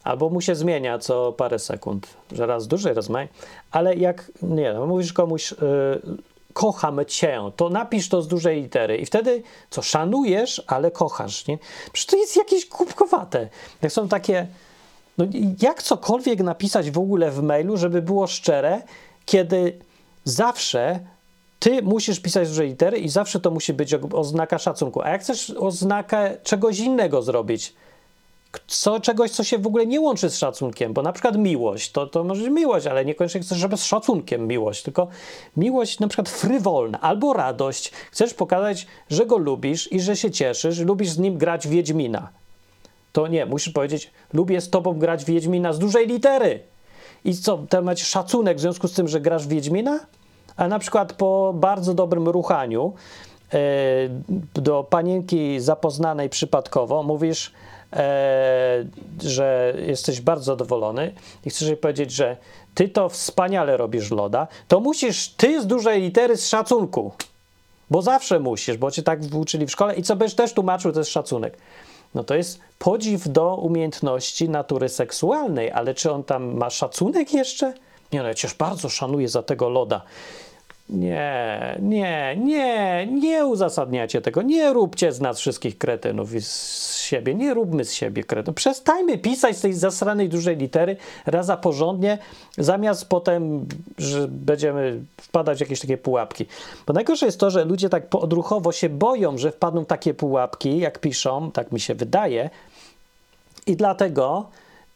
Albo 0.04 0.30
mu 0.30 0.40
się 0.40 0.54
zmienia 0.54 0.98
co 0.98 1.32
parę 1.32 1.58
sekund, 1.58 2.06
że 2.32 2.46
raz 2.46 2.66
dłużej, 2.66 2.94
raz 2.94 3.08
mniej. 3.08 3.28
Ale 3.70 3.94
jak, 3.94 4.32
nie 4.42 4.74
no, 4.74 4.86
mówisz 4.86 5.12
komuś, 5.12 5.50
yy, 5.50 5.56
kocham 6.52 7.00
cię, 7.06 7.40
to 7.56 7.68
napisz 7.68 8.08
to 8.08 8.22
z 8.22 8.28
dużej 8.28 8.62
litery 8.62 8.96
i 8.96 9.06
wtedy, 9.06 9.42
co, 9.70 9.82
szanujesz, 9.82 10.62
ale 10.66 10.90
kochasz, 10.90 11.46
nie? 11.46 11.58
Przecież 11.92 12.06
to 12.06 12.16
jest 12.16 12.36
jakieś 12.36 12.66
kubkowate. 12.66 13.48
Jak 13.82 13.92
są 13.92 14.08
takie, 14.08 14.46
no 15.18 15.24
jak 15.62 15.82
cokolwiek 15.82 16.40
napisać 16.40 16.90
w 16.90 16.98
ogóle 16.98 17.30
w 17.30 17.42
mailu, 17.42 17.76
żeby 17.76 18.02
było 18.02 18.26
szczere, 18.26 18.82
kiedy 19.26 19.78
zawsze 20.24 21.00
ty 21.58 21.82
musisz 21.82 22.20
pisać 22.20 22.48
dużej 22.48 22.68
litery 22.68 22.98
i 22.98 23.08
zawsze 23.08 23.40
to 23.40 23.50
musi 23.50 23.72
być 23.72 23.94
oznaka 24.12 24.58
szacunku. 24.58 25.02
A 25.02 25.08
jak 25.08 25.20
chcesz 25.20 25.50
oznakę 25.50 26.36
czegoś 26.42 26.78
innego 26.78 27.22
zrobić, 27.22 27.74
co, 28.66 29.00
czegoś, 29.00 29.30
co 29.30 29.44
się 29.44 29.58
w 29.58 29.66
ogóle 29.66 29.86
nie 29.86 30.00
łączy 30.00 30.30
z 30.30 30.36
szacunkiem, 30.36 30.92
bo 30.92 31.02
na 31.02 31.12
przykład 31.12 31.36
miłość, 31.36 31.92
to, 31.92 32.06
to 32.06 32.24
może 32.24 32.42
być 32.42 32.50
miłość, 32.50 32.86
ale 32.86 33.04
niekoniecznie 33.04 33.40
chcesz, 33.40 33.58
żeby 33.58 33.76
z 33.76 33.84
szacunkiem 33.84 34.46
miłość, 34.46 34.82
tylko 34.82 35.08
miłość 35.56 36.00
na 36.00 36.08
przykład 36.08 36.28
frywolna 36.28 37.00
albo 37.00 37.32
radość. 37.32 37.92
Chcesz 38.10 38.34
pokazać, 38.34 38.86
że 39.10 39.26
go 39.26 39.36
lubisz 39.36 39.92
i 39.92 40.00
że 40.00 40.16
się 40.16 40.30
cieszysz, 40.30 40.78
lubisz 40.78 41.10
z 41.10 41.18
nim 41.18 41.38
grać 41.38 41.68
Wiedźmina. 41.68 42.28
To 43.12 43.26
nie, 43.26 43.46
musisz 43.46 43.72
powiedzieć, 43.72 44.10
lubię 44.32 44.60
z 44.60 44.70
tobą 44.70 44.98
grać 44.98 45.24
Wiedźmina 45.24 45.72
z 45.72 45.78
dużej 45.78 46.06
litery. 46.06 46.60
I 47.24 47.34
co, 47.34 47.58
teraz 47.68 47.84
macie 47.84 48.04
szacunek 48.04 48.56
w 48.56 48.60
związku 48.60 48.88
z 48.88 48.92
tym, 48.92 49.08
że 49.08 49.20
grasz 49.20 49.46
Wiedźmina? 49.46 50.00
A 50.56 50.68
na 50.68 50.78
przykład 50.78 51.12
po 51.12 51.54
bardzo 51.56 51.94
dobrym 51.94 52.28
ruchaniu 52.28 52.92
do 54.54 54.84
panienki 54.84 55.60
zapoznanej 55.60 56.28
przypadkowo 56.28 57.02
mówisz, 57.02 57.52
e, 57.92 58.84
że 59.22 59.74
jesteś 59.86 60.20
bardzo 60.20 60.44
zadowolony 60.44 61.12
i 61.44 61.50
chcesz 61.50 61.68
jej 61.68 61.76
powiedzieć, 61.76 62.12
że 62.12 62.36
ty 62.74 62.88
to 62.88 63.08
wspaniale 63.08 63.76
robisz 63.76 64.10
loda, 64.10 64.46
to 64.68 64.80
musisz 64.80 65.28
ty 65.28 65.62
z 65.62 65.66
dużej 65.66 66.02
litery 66.02 66.36
z 66.36 66.48
szacunku. 66.48 67.12
Bo 67.90 68.02
zawsze 68.02 68.40
musisz, 68.40 68.76
bo 68.76 68.90
cię 68.90 69.02
tak 69.02 69.20
uczyli 69.32 69.66
w 69.66 69.70
szkole 69.70 69.94
i 69.94 70.02
co 70.02 70.16
byś 70.16 70.34
też 70.34 70.52
tłumaczył, 70.52 70.92
to 70.92 70.98
jest 70.98 71.10
szacunek. 71.10 71.58
No 72.14 72.24
to 72.24 72.34
jest 72.34 72.60
podziw 72.78 73.28
do 73.28 73.56
umiejętności 73.56 74.48
natury 74.48 74.88
seksualnej, 74.88 75.70
ale 75.72 75.94
czy 75.94 76.12
on 76.12 76.24
tam 76.24 76.56
ma 76.56 76.70
szacunek 76.70 77.34
jeszcze? 77.34 77.74
Nie, 78.12 78.22
no 78.22 78.28
ja 78.28 78.34
cię 78.34 78.48
bardzo 78.58 78.88
szanuję 78.88 79.28
za 79.28 79.42
tego 79.42 79.68
loda. 79.68 80.02
Nie, 80.88 81.78
nie, 81.82 82.36
nie, 82.36 83.06
nie 83.06 83.46
uzasadniacie 83.46 84.20
tego. 84.20 84.42
Nie 84.42 84.72
róbcie 84.72 85.12
z 85.12 85.20
nas 85.20 85.40
wszystkich 85.40 85.78
kretynów 85.78 86.34
i 86.34 86.40
z 86.40 86.96
siebie. 86.96 87.34
Nie 87.34 87.54
róbmy 87.54 87.84
z 87.84 87.92
siebie 87.92 88.24
kretynów. 88.24 88.56
Przestajmy 88.56 89.18
pisać 89.18 89.56
z 89.56 89.60
tej 89.60 89.72
zasranej 89.72 90.28
dużej 90.28 90.56
litery 90.56 90.96
raz 91.26 91.46
za 91.46 91.56
porządnie, 91.56 92.18
zamiast 92.58 93.08
potem, 93.08 93.66
że 93.98 94.28
będziemy 94.28 95.00
wpadać 95.16 95.58
w 95.58 95.60
jakieś 95.60 95.80
takie 95.80 95.98
pułapki. 95.98 96.46
Bo 96.86 96.92
najgorsze 96.92 97.26
jest 97.26 97.40
to, 97.40 97.50
że 97.50 97.64
ludzie 97.64 97.88
tak 97.88 98.14
odruchowo 98.14 98.72
się 98.72 98.88
boją, 98.88 99.38
że 99.38 99.52
wpadną 99.52 99.84
w 99.84 99.86
takie 99.86 100.14
pułapki, 100.14 100.78
jak 100.78 100.98
piszą, 100.98 101.50
tak 101.50 101.72
mi 101.72 101.80
się 101.80 101.94
wydaje, 101.94 102.50
i 103.66 103.76
dlatego 103.76 104.46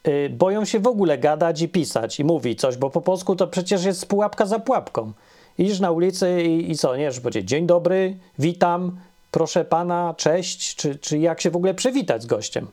y, 0.07 0.29
boją 0.29 0.65
się 0.65 0.79
w 0.79 0.87
ogóle 0.87 1.17
gadać 1.17 1.61
i 1.61 1.69
pisać 1.69 2.19
i 2.19 2.23
mówić 2.23 2.59
coś, 2.59 2.77
bo 2.77 2.89
po 2.89 3.01
polsku 3.01 3.35
to 3.35 3.47
przecież 3.47 3.83
jest 3.83 4.05
pułapka 4.05 4.45
za 4.45 4.59
pułapką. 4.59 5.11
Idziesz 5.59 5.79
na 5.79 5.91
ulicy 5.91 6.43
i, 6.43 6.71
i 6.71 6.75
co, 6.75 6.95
nie? 6.95 7.11
Że 7.11 7.21
powiedzieć 7.21 7.49
dzień 7.49 7.67
dobry, 7.67 8.17
witam, 8.39 8.99
proszę 9.31 9.65
pana, 9.65 10.13
cześć, 10.17 10.75
czy, 10.75 10.95
czy 10.95 11.17
jak 11.17 11.41
się 11.41 11.49
w 11.49 11.55
ogóle 11.55 11.73
przywitać 11.73 12.23
z 12.23 12.25
gościem. 12.25 12.67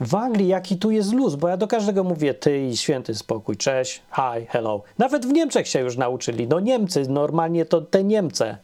W 0.00 0.14
Anglii 0.14 0.48
jaki 0.48 0.76
tu 0.76 0.90
jest 0.90 1.12
luz, 1.12 1.34
bo 1.34 1.48
ja 1.48 1.56
do 1.56 1.66
każdego 1.66 2.04
mówię 2.04 2.34
ty 2.34 2.66
i 2.66 2.76
święty 2.76 3.14
spokój, 3.14 3.56
cześć, 3.56 4.02
hi, 4.16 4.46
hello. 4.48 4.82
Nawet 4.98 5.26
w 5.26 5.32
Niemczech 5.32 5.68
się 5.68 5.80
już 5.80 5.96
nauczyli. 5.96 6.48
No 6.48 6.60
Niemcy, 6.60 7.08
normalnie 7.08 7.64
to 7.64 7.80
te 7.80 8.04
Niemcy. 8.04 8.56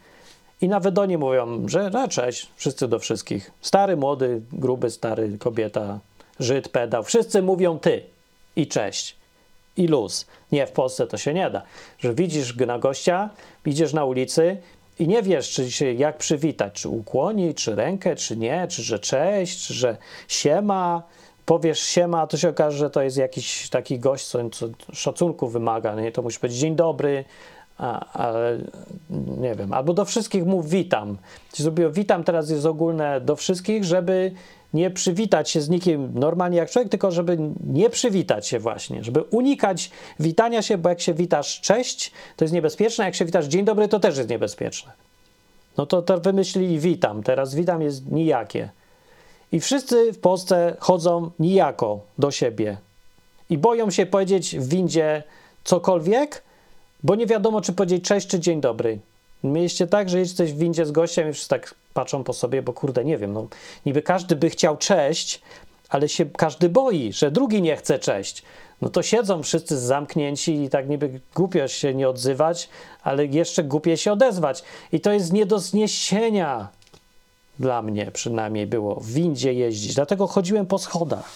I 0.61 0.69
nawet 0.69 0.99
oni 0.99 1.19
mówią, 1.19 1.69
że 1.69 1.91
no, 1.91 2.09
cześć, 2.09 2.49
wszyscy 2.57 2.89
do 2.89 2.99
wszystkich. 2.99 3.51
Stary, 3.61 3.97
młody, 3.97 4.41
gruby, 4.53 4.91
stary, 4.91 5.39
kobieta, 5.39 5.99
Żyd, 6.41 6.69
pedał. 6.69 7.03
Wszyscy 7.03 7.43
mówią 7.43 7.79
ty 7.79 8.03
i 8.57 8.67
cześć 8.67 9.17
i 9.77 9.87
luz. 9.87 10.27
Nie, 10.53 10.67
w 10.67 10.73
Polsce 10.73 11.07
to 11.07 11.17
się 11.17 11.35
nie 11.35 11.51
da. 11.51 11.63
Że 11.99 12.15
widzisz 12.15 12.57
na 12.57 12.79
gościa, 12.79 13.31
idziesz 13.67 13.93
na 13.93 14.05
ulicy 14.05 14.57
i 14.99 15.09
nie 15.09 15.23
wiesz, 15.23 15.51
czy 15.51 15.71
się 15.71 15.93
jak 15.93 16.19
przywitać, 16.19 16.73
czy 16.73 16.89
ukłonić, 16.89 17.65
czy 17.65 17.75
rękę, 17.75 18.17
czy 18.17 18.37
nie, 18.37 18.67
czy 18.69 18.83
że 18.83 18.99
cześć, 18.99 19.67
czy 19.67 19.75
że 19.75 19.97
siema. 20.29 21.03
Powiesz 21.47 21.81
siema, 21.81 22.21
a 22.21 22.27
to 22.27 22.37
się 22.37 22.49
okaże, 22.49 22.79
że 22.79 22.91
to 22.91 23.03
jest 23.03 23.17
jakiś 23.17 23.69
taki 23.69 23.99
gość, 23.99 24.27
co, 24.27 24.51
co 24.51 24.69
szacunku 24.93 25.49
wymaga. 25.49 25.95
Nie? 25.95 26.13
To 26.13 26.23
musisz 26.23 26.39
powiedzieć 26.39 26.61
dzień 26.61 26.77
dobry, 26.77 27.25
ale 28.13 28.59
nie 29.39 29.55
wiem. 29.55 29.73
Albo 29.73 29.95
do 29.95 30.05
wszystkich 30.05 30.45
mów 30.45 30.71
witam. 30.71 31.19
Zrobiło 31.55 31.91
witam 31.91 32.25
teraz 32.25 32.51
jest 32.51 32.67
ogólne 32.67 33.21
do 33.21 33.37
wszystkich, 33.37 33.85
żeby 33.85 34.33
nie 34.75 34.91
przywitać 34.91 35.51
się 35.51 35.61
z 35.61 35.69
nikim 35.69 36.11
normalnie 36.15 36.59
jak 36.59 36.71
człowiek, 36.71 36.91
tylko 36.91 37.11
żeby 37.11 37.39
nie 37.67 37.91
przywitać 37.91 38.49
się 38.49 38.59
właśnie, 38.59 39.05
żeby 39.05 39.23
unikać 39.23 39.91
witania 40.21 40.63
się, 40.63 40.79
bo 40.79 40.89
jak 40.89 41.01
się 41.01 41.15
witasz 41.15 41.61
cześć, 41.61 42.13
to 42.37 42.45
jest 42.45 42.55
niebezpieczne, 42.55 43.05
jak 43.05 43.15
się 43.15 43.25
witasz 43.25 43.47
dzień 43.47 43.65
dobry, 43.65 43.89
to 43.89 44.01
też 44.01 44.17
jest 44.17 44.31
niebezpieczne. 44.31 44.93
No 45.77 45.87
to, 45.87 46.03
to 46.03 46.21
wymyślili 46.21 46.79
witam, 46.79 47.23
teraz 47.23 47.55
witam 47.55 47.83
jest 47.83 48.11
nijakie. 48.11 48.69
I 49.53 49.61
wszyscy 49.61 50.13
w 50.13 50.19
Polsce 50.19 50.77
chodzą 50.81 51.31
nijako 51.39 52.01
do 52.19 52.31
siebie 52.31 52.77
i 53.51 53.59
boją 53.59 53.91
się 53.91 54.07
powiedzieć 54.07 54.59
w 54.59 54.69
windzie 54.69 55.23
cokolwiek, 55.65 56.43
bo 57.03 57.15
nie 57.15 57.27
wiadomo, 57.27 57.61
czy 57.61 57.73
powiedzieć 57.73 58.05
cześć, 58.05 58.27
czy 58.27 58.41
dzień 58.41 58.61
dobry. 58.61 58.99
Mieliście 59.45 59.87
tak, 59.87 60.09
że 60.09 60.19
jesteś 60.19 60.53
w 60.53 60.59
windzie 60.59 60.87
z 60.87 60.93
gościem 60.93 61.31
i 61.31 61.33
wszyscy 61.33 61.49
tak 61.49 61.75
patrzą 61.97 62.25
po 62.25 62.33
sobie, 62.33 62.63
bo 62.63 62.73
kurde, 62.73 63.05
nie 63.05 63.19
wiem, 63.19 63.33
no 63.33 63.47
niby 63.87 64.03
każdy 64.03 64.37
by 64.37 64.51
chciał 64.51 64.77
cześć, 64.77 65.43
ale 65.89 66.09
się 66.09 66.27
każdy 66.27 66.69
boi, 66.69 67.13
że 67.13 67.31
drugi 67.31 67.63
nie 67.63 67.77
chce 67.77 67.99
cześć. 67.99 68.43
No 68.83 68.89
to 68.89 69.03
siedzą 69.03 69.43
wszyscy 69.43 69.79
zamknięci 69.79 70.63
i 70.63 70.69
tak 70.69 70.89
niby 70.89 71.21
głupio 71.35 71.69
się 71.69 71.95
nie 71.95 72.09
odzywać, 72.09 72.69
ale 73.03 73.27
jeszcze 73.27 73.65
głupie 73.65 73.97
się 73.97 74.13
odezwać. 74.13 74.63
I 74.93 75.01
to 75.01 75.13
jest 75.13 75.33
nie 75.33 75.47
do 75.47 75.59
zniesienia. 75.59 76.69
Dla 77.59 77.83
mnie 77.83 78.11
przynajmniej 78.11 78.67
było 78.67 78.95
w 79.01 79.07
windzie 79.07 79.53
jeździć. 79.53 79.95
Dlatego 79.95 80.27
chodziłem 80.27 80.67
po 80.67 80.79
schodach. 80.79 81.31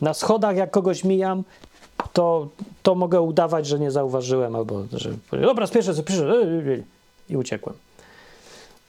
Na 0.00 0.14
schodach, 0.14 0.56
jak 0.56 0.70
kogoś 0.70 1.04
mijam, 1.04 1.44
to, 2.12 2.48
to 2.82 2.94
mogę 2.94 3.20
udawać, 3.20 3.66
że 3.66 3.78
nie 3.78 3.90
zauważyłem, 3.90 4.56
albo 4.56 4.82
że 4.92 5.10
dobra, 5.32 5.66
spieszę 5.66 5.94
sobie, 5.94 6.82
i 7.28 7.36
uciekłem. 7.36 7.85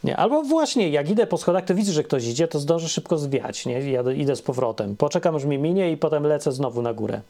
Nie, 0.07 0.17
albo 0.17 0.43
właśnie, 0.43 0.89
jak 0.89 1.09
idę 1.09 1.27
po 1.27 1.37
schodach, 1.37 1.65
to 1.65 1.75
widzę, 1.75 1.91
że 1.91 2.03
ktoś 2.03 2.25
idzie, 2.25 2.47
to 2.47 2.59
zdążę 2.59 2.89
szybko 2.89 3.17
zwiać, 3.17 3.65
nie? 3.65 3.91
Ja 3.91 4.11
idę 4.11 4.35
z 4.35 4.41
powrotem. 4.41 4.95
Poczekam, 4.95 5.35
aż 5.35 5.45
mi 5.45 5.57
minie 5.57 5.91
i 5.91 5.97
potem 5.97 6.23
lecę 6.23 6.51
znowu 6.51 6.81
na 6.81 6.93
górę. 6.93 7.21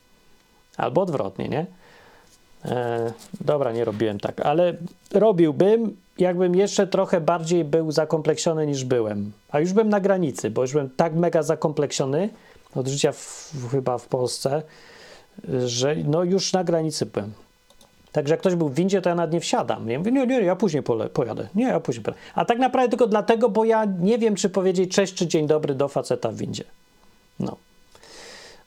Albo 0.77 1.01
odwrotnie, 1.01 1.49
nie? 1.49 1.65
E, 2.65 3.11
dobra, 3.41 3.71
nie 3.71 3.85
robiłem 3.85 4.19
tak, 4.19 4.39
ale 4.39 4.75
robiłbym, 5.13 5.97
jakbym 6.17 6.55
jeszcze 6.55 6.87
trochę 6.87 7.21
bardziej 7.21 7.63
był 7.63 7.91
zakompleksiony 7.91 8.67
niż 8.67 8.83
byłem. 8.83 9.31
A 9.49 9.59
już 9.59 9.73
byłem 9.73 9.89
na 9.89 9.99
granicy, 9.99 10.49
bo 10.49 10.61
już 10.61 10.71
byłem 10.71 10.89
tak 10.89 11.15
mega 11.15 11.43
zakompleksiony 11.43 12.29
od 12.75 12.87
życia 12.87 13.11
w, 13.11 13.53
chyba 13.71 13.97
w 13.97 14.07
Polsce, 14.07 14.61
że 15.65 15.95
no 15.95 16.23
już 16.23 16.53
na 16.53 16.63
granicy 16.63 17.05
byłem. 17.05 17.33
Także 18.17 18.33
jak 18.33 18.39
ktoś 18.39 18.55
był 18.55 18.69
w 18.69 18.75
windzie, 18.75 19.01
to 19.01 19.09
ja 19.09 19.15
nawet 19.15 19.33
nie 19.33 19.39
wsiadam. 19.39 19.89
Ja 19.89 19.99
mówię, 19.99 20.11
nie, 20.11 20.27
nie, 20.27 20.41
ja 20.41 20.55
później 20.55 20.83
pole, 20.83 21.09
pojadę. 21.09 21.47
Nie, 21.55 21.63
ja 21.63 21.79
później 21.79 22.03
pojadę. 22.03 22.21
A 22.35 22.45
tak 22.45 22.59
naprawdę 22.59 22.89
tylko 22.89 23.07
dlatego, 23.07 23.49
bo 23.49 23.65
ja 23.65 23.85
nie 23.85 24.17
wiem, 24.17 24.35
czy 24.35 24.49
powiedzieć 24.49 24.95
cześć 24.95 25.13
czy 25.13 25.27
dzień 25.27 25.47
dobry 25.47 25.75
do 25.75 25.87
faceta 25.87 26.31
w 26.31 26.35
windzie. 26.35 26.63
No. 27.39 27.57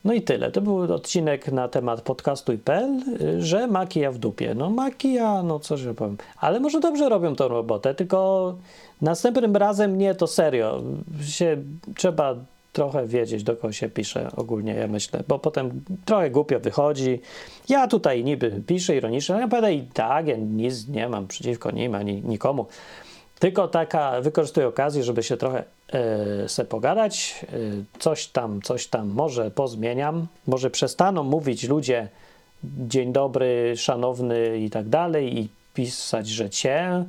No 0.05 0.13
i 0.13 0.21
tyle. 0.21 0.51
To 0.51 0.61
był 0.61 0.93
odcinek 0.93 1.51
na 1.51 1.67
temat 1.67 2.01
podcastu 2.01 2.53
IPL, 2.53 2.99
że 3.39 3.67
makija 3.67 4.11
w 4.11 4.17
dupie. 4.17 4.55
No 4.55 4.69
makija, 4.69 5.43
no 5.43 5.59
co 5.59 5.77
się 5.77 5.95
powiem. 5.95 6.17
Ale 6.37 6.59
może 6.59 6.79
dobrze 6.79 7.09
robią 7.09 7.35
tą 7.35 7.47
robotę, 7.47 7.95
tylko 7.95 8.55
następnym 9.01 9.55
razem 9.55 9.97
nie, 9.97 10.15
to 10.15 10.27
serio. 10.27 10.81
Się, 11.25 11.57
trzeba 11.95 12.35
trochę 12.73 13.07
wiedzieć, 13.07 13.43
do 13.43 13.55
kogo 13.55 13.71
się 13.71 13.89
pisze 13.89 14.31
ogólnie, 14.35 14.73
ja 14.73 14.87
myślę, 14.87 15.23
bo 15.27 15.39
potem 15.39 15.83
trochę 16.05 16.29
głupio 16.29 16.59
wychodzi. 16.59 17.19
Ja 17.69 17.87
tutaj 17.87 18.23
niby 18.23 18.63
piszę 18.67 18.95
ironicznie, 18.95 19.35
ale 19.35 19.41
ja 19.41 19.47
będę 19.47 19.73
i 19.73 19.81
tak, 19.81 20.27
ja 20.27 20.35
nic 20.37 20.87
nie 20.87 21.09
mam 21.09 21.27
przeciwko 21.27 21.71
nim 21.71 21.95
ani 21.95 22.21
nikomu. 22.21 22.65
Tylko 23.39 23.67
taka, 23.67 24.21
wykorzystuję 24.21 24.67
okazję, 24.67 25.03
żeby 25.03 25.23
się 25.23 25.37
trochę 25.37 25.63
e, 25.93 26.49
se 26.49 26.65
pogadać, 26.65 27.45
e, 27.53 27.57
coś 27.99 28.27
tam, 28.27 28.61
coś 28.61 28.87
tam 28.87 29.07
może 29.07 29.51
pozmieniam, 29.51 30.27
może 30.47 30.69
przestaną 30.69 31.23
mówić 31.23 31.63
ludzie 31.63 32.07
dzień 32.63 33.13
dobry, 33.13 33.73
szanowny 33.77 34.57
i 34.57 34.69
tak 34.69 34.89
dalej 34.89 35.39
i 35.39 35.49
pisać, 35.73 36.27
że 36.27 36.49
cię, 36.49 37.05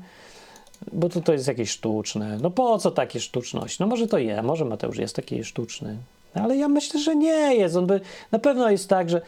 bo 0.92 1.08
to, 1.08 1.20
to 1.20 1.32
jest 1.32 1.48
jakieś 1.48 1.70
sztuczne. 1.70 2.38
No 2.42 2.50
po 2.50 2.78
co 2.78 2.90
takie 2.90 3.20
sztuczność? 3.20 3.78
No 3.78 3.86
może 3.86 4.06
to 4.06 4.18
jest, 4.18 4.42
może 4.42 4.64
Mateusz 4.64 4.98
jest 4.98 5.16
taki 5.16 5.44
sztuczny, 5.44 5.96
ale 6.34 6.56
ja 6.56 6.68
myślę, 6.68 7.00
że 7.00 7.16
nie 7.16 7.54
jest. 7.56 7.76
On 7.76 7.86
by, 7.86 8.00
na 8.32 8.38
pewno 8.38 8.70
jest 8.70 8.88
tak, 8.88 9.10
że 9.10 9.20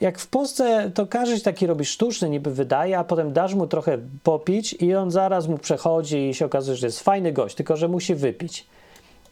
jak 0.00 0.18
w 0.18 0.26
Polsce 0.26 0.90
to 0.94 1.06
każdy 1.06 1.40
taki 1.40 1.66
robi 1.66 1.84
sztuczny, 1.84 2.30
niby 2.30 2.54
wydaje, 2.54 2.98
a 2.98 3.04
potem 3.04 3.32
dasz 3.32 3.54
mu 3.54 3.66
trochę 3.66 3.98
popić 4.22 4.72
i 4.72 4.94
on 4.94 5.10
zaraz 5.10 5.48
mu 5.48 5.58
przechodzi 5.58 6.28
i 6.28 6.34
się 6.34 6.46
okazuje, 6.46 6.76
że 6.76 6.86
jest 6.86 7.00
fajny 7.00 7.32
gość, 7.32 7.54
tylko 7.54 7.76
że 7.76 7.88
musi 7.88 8.14
wypić. 8.14 8.66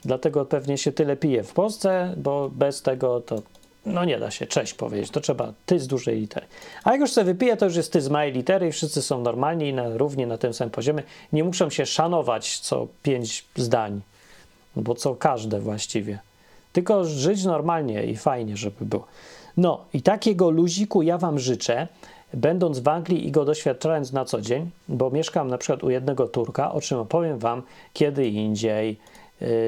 Dlatego 0.05 0.45
pewnie 0.45 0.79
się 0.79 0.93
tyle 0.93 1.17
pije 1.17 1.43
w 1.43 1.53
Polsce, 1.53 2.15
bo 2.17 2.49
bez 2.49 2.83
tego 2.83 3.21
to 3.21 3.43
no 3.87 4.05
nie 4.05 4.19
da 4.19 4.31
się 4.31 4.47
cześć 4.47 4.75
powiedzieć, 4.75 5.11
to 5.11 5.21
trzeba 5.21 5.53
ty 5.67 5.81
z 5.81 5.87
dużej 5.87 6.21
litery. 6.21 6.47
A 6.85 6.93
jak 6.93 7.01
już 7.01 7.13
sobie 7.13 7.25
wypije, 7.25 7.57
to 7.57 7.65
już 7.65 7.77
jest 7.77 7.93
ty 7.93 8.01
z 8.01 8.09
małej 8.09 8.33
litery 8.33 8.69
i 8.69 8.73
wszyscy 8.73 9.03
są 9.03 9.21
normalni 9.23 9.69
i 9.69 9.75
na, 9.75 9.97
równie 9.97 10.27
na 10.27 10.39
tym 10.39 10.55
samym 10.55 10.71
poziomie. 10.71 11.03
Nie 11.33 11.45
muszą 11.45 11.71
się 11.71 11.87
szanować 11.87 12.59
co 12.59 12.87
pięć 13.03 13.45
zdań, 13.57 14.01
bo 14.77 14.95
co 14.95 15.15
każde 15.15 15.61
właściwie. 15.61 16.19
Tylko 16.73 17.05
żyć 17.05 17.45
normalnie 17.45 18.05
i 18.05 18.17
fajnie, 18.17 18.57
żeby 18.57 18.85
było. 18.85 19.07
No 19.57 19.85
i 19.93 20.03
takiego 20.03 20.51
luziku 20.51 21.03
ja 21.03 21.19
wam 21.19 21.39
życzę, 21.39 21.89
będąc 22.35 22.79
w 22.79 22.89
Anglii 22.89 23.27
i 23.27 23.31
go 23.31 23.45
doświadczając 23.45 24.13
na 24.13 24.25
co 24.25 24.41
dzień, 24.41 24.71
bo 24.89 25.11
mieszkam 25.11 25.49
na 25.49 25.59
przykład 25.59 25.85
u 25.85 25.91
jednego 25.91 26.29
Turka, 26.29 26.73
o 26.73 26.81
czym 26.81 26.99
opowiem 26.99 27.39
wam 27.39 27.63
kiedy 27.93 28.29
indziej 28.29 28.99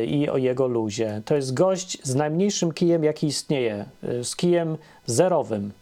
i 0.07 0.29
o 0.29 0.37
jego 0.37 0.67
luzie. 0.67 1.23
To 1.25 1.35
jest 1.35 1.55
gość 1.55 1.99
z 2.03 2.15
najmniejszym 2.15 2.73
kijem, 2.73 3.05
jaki 3.05 3.27
istnieje, 3.27 3.85
z 4.23 4.37
kijem 4.37 4.77
zerowym. 5.07 5.73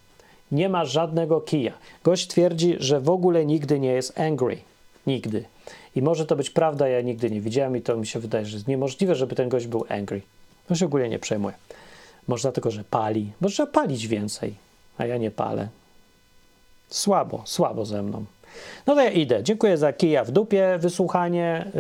Nie 0.53 0.69
ma 0.69 0.85
żadnego 0.85 1.41
kija. 1.41 1.73
Gość 2.05 2.27
twierdzi, 2.27 2.77
że 2.79 3.01
w 3.01 3.11
ogóle 3.11 3.47
nigdy 3.47 3.81
nie 3.81 3.93
jest 3.93 4.21
angry. 4.21 4.59
Nigdy. 5.07 5.45
I 5.97 6.03
może 6.03 6.27
to 6.27 6.37
być 6.37 6.51
prawda, 6.51 6.89
ja 6.89 7.01
nigdy 7.01 7.31
nie 7.31 7.41
widziałem 7.41 7.77
i 7.77 7.83
to 7.83 7.97
mi 7.97 8.07
się 8.07 8.19
wydaje, 8.19 8.47
że 8.47 8.57
jest 8.57 8.69
niemożliwe, 8.69 9.15
żeby 9.15 9.35
ten 9.35 9.49
gość 9.49 9.67
był 9.67 9.85
angry. 9.89 10.23
On 10.71 10.77
się 10.77 10.87
ogólnie 10.87 11.09
nie 11.09 11.19
przejmuje. 11.19 11.55
Może 12.29 12.43
dlatego, 12.43 12.71
że 12.71 12.85
pali. 12.85 13.33
Bo 13.41 13.49
trzeba 13.49 13.73
palić 13.73 14.07
więcej, 14.07 14.55
a 14.99 15.07
ja 15.07 15.17
nie 15.17 15.31
palę. 15.31 15.69
Słabo, 16.89 17.43
słabo 17.45 17.85
ze 17.85 18.03
mną. 18.03 18.25
No 18.87 18.95
to 18.95 19.01
ja 19.01 19.11
idę. 19.11 19.43
Dziękuję 19.43 19.79
za 19.79 19.93
kija 19.93 20.25
w 20.25 20.31
dupie, 20.31 20.79
wysłuchanie 20.79 21.65
yy, 21.67 21.73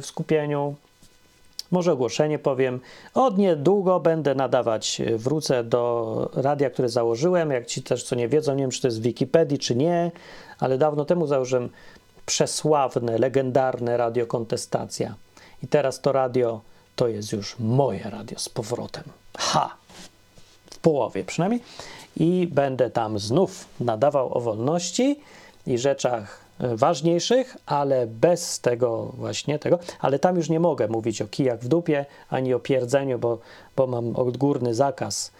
w 0.00 0.02
skupieniu. 0.02 0.74
Może 1.72 1.92
ogłoszenie 1.92 2.38
powiem. 2.38 2.80
Od 3.14 3.38
niedługo 3.38 4.00
będę 4.00 4.34
nadawać, 4.34 5.02
wrócę 5.16 5.64
do 5.64 6.30
radia, 6.34 6.70
które 6.70 6.88
założyłem. 6.88 7.50
Jak 7.50 7.66
ci 7.66 7.82
też 7.82 8.04
co 8.04 8.16
nie 8.16 8.28
wiedzą, 8.28 8.54
nie 8.54 8.62
wiem, 8.62 8.70
czy 8.70 8.80
to 8.80 8.88
jest 8.88 9.00
w 9.00 9.02
Wikipedii, 9.02 9.58
czy 9.58 9.76
nie, 9.76 10.10
ale 10.58 10.78
dawno 10.78 11.04
temu 11.04 11.26
założyłem 11.26 11.68
przesławne, 12.26 13.18
legendarne 13.18 13.96
radio 13.96 14.26
Kontestacja. 14.26 15.14
I 15.62 15.68
teraz 15.68 16.00
to 16.00 16.12
radio 16.12 16.60
to 16.96 17.08
jest 17.08 17.32
już 17.32 17.58
moje 17.58 18.10
radio 18.10 18.38
z 18.38 18.48
powrotem. 18.48 19.04
Ha! 19.38 19.74
W 20.70 20.78
połowie 20.78 21.24
przynajmniej. 21.24 21.62
I 22.16 22.48
będę 22.52 22.90
tam 22.90 23.18
znów 23.18 23.64
nadawał 23.80 24.38
o 24.38 24.40
wolności 24.40 25.20
i 25.66 25.78
rzeczach 25.78 26.41
ważniejszych, 26.60 27.56
ale 27.66 28.06
bez 28.06 28.60
tego 28.60 29.12
właśnie 29.16 29.58
tego. 29.58 29.78
Ale 30.00 30.18
tam 30.18 30.36
już 30.36 30.48
nie 30.48 30.60
mogę 30.60 30.88
mówić 30.88 31.22
o 31.22 31.26
kijach 31.26 31.60
w 31.60 31.68
dupie, 31.68 32.06
ani 32.30 32.54
o 32.54 32.58
pierdzeniu, 32.58 33.18
bo, 33.18 33.38
bo 33.76 33.86
mam 33.86 34.16
odgórny 34.16 34.74
zakaz. 34.74 35.32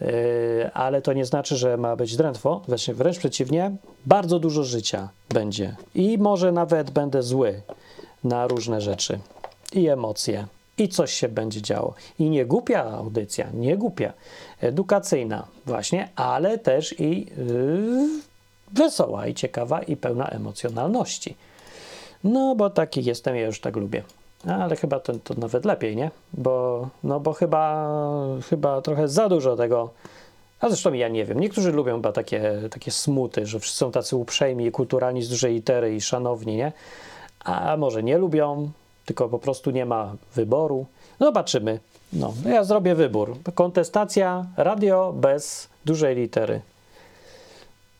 Yy, 0.00 0.70
ale 0.74 1.02
to 1.02 1.12
nie 1.12 1.24
znaczy, 1.24 1.56
że 1.56 1.76
ma 1.76 1.96
być 1.96 2.16
drętwo. 2.16 2.62
Właśnie 2.68 2.94
wręcz 2.94 3.18
przeciwnie, 3.18 3.76
bardzo 4.06 4.38
dużo 4.38 4.64
życia 4.64 5.08
będzie. 5.28 5.76
I 5.94 6.18
może 6.18 6.52
nawet 6.52 6.90
będę 6.90 7.22
zły 7.22 7.60
na 8.24 8.46
różne 8.46 8.80
rzeczy 8.80 9.18
i 9.72 9.88
emocje 9.88 10.46
i 10.78 10.88
coś 10.88 11.12
się 11.12 11.28
będzie 11.28 11.62
działo. 11.62 11.94
I 12.18 12.30
nie 12.30 12.46
głupia 12.46 12.84
audycja, 12.84 13.46
nie 13.54 13.76
głupia, 13.76 14.12
edukacyjna 14.60 15.46
właśnie, 15.66 16.08
ale 16.16 16.58
też 16.58 17.00
i 17.00 17.26
yy, 17.36 18.08
wesoła 18.72 19.26
i 19.26 19.34
ciekawa 19.34 19.82
i 19.82 19.96
pełna 19.96 20.28
emocjonalności. 20.28 21.36
No, 22.24 22.54
bo 22.54 22.70
taki 22.70 23.04
jestem, 23.04 23.36
ja 23.36 23.46
już 23.46 23.60
tak 23.60 23.76
lubię. 23.76 24.02
Ale 24.48 24.76
chyba 24.76 25.00
to, 25.00 25.12
to 25.24 25.34
nawet 25.34 25.64
lepiej, 25.64 25.96
nie? 25.96 26.10
Bo, 26.32 26.88
no 27.04 27.20
bo 27.20 27.32
chyba, 27.32 27.88
chyba 28.50 28.82
trochę 28.82 29.08
za 29.08 29.28
dużo 29.28 29.56
tego. 29.56 29.90
A 30.60 30.68
zresztą 30.68 30.92
ja 30.92 31.08
nie 31.08 31.24
wiem. 31.24 31.40
Niektórzy 31.40 31.72
lubią 31.72 31.96
chyba 31.96 32.12
takie, 32.12 32.52
takie 32.70 32.90
smuty, 32.90 33.46
że 33.46 33.60
wszyscy 33.60 33.78
są 33.78 33.92
tacy 33.92 34.16
uprzejmi 34.16 34.66
i 34.66 34.70
kulturalni 34.70 35.22
z 35.22 35.28
dużej 35.28 35.54
litery 35.54 35.94
i 35.94 36.00
szanowni, 36.00 36.56
nie? 36.56 36.72
A 37.44 37.76
może 37.76 38.02
nie 38.02 38.18
lubią, 38.18 38.70
tylko 39.04 39.28
po 39.28 39.38
prostu 39.38 39.70
nie 39.70 39.86
ma 39.86 40.14
wyboru. 40.34 40.86
No 41.20 41.26
zobaczymy. 41.26 41.80
No, 42.12 42.34
ja 42.44 42.64
zrobię 42.64 42.94
wybór. 42.94 43.36
Kontestacja, 43.54 44.46
radio 44.56 45.12
bez 45.16 45.68
dużej 45.84 46.16
litery. 46.16 46.60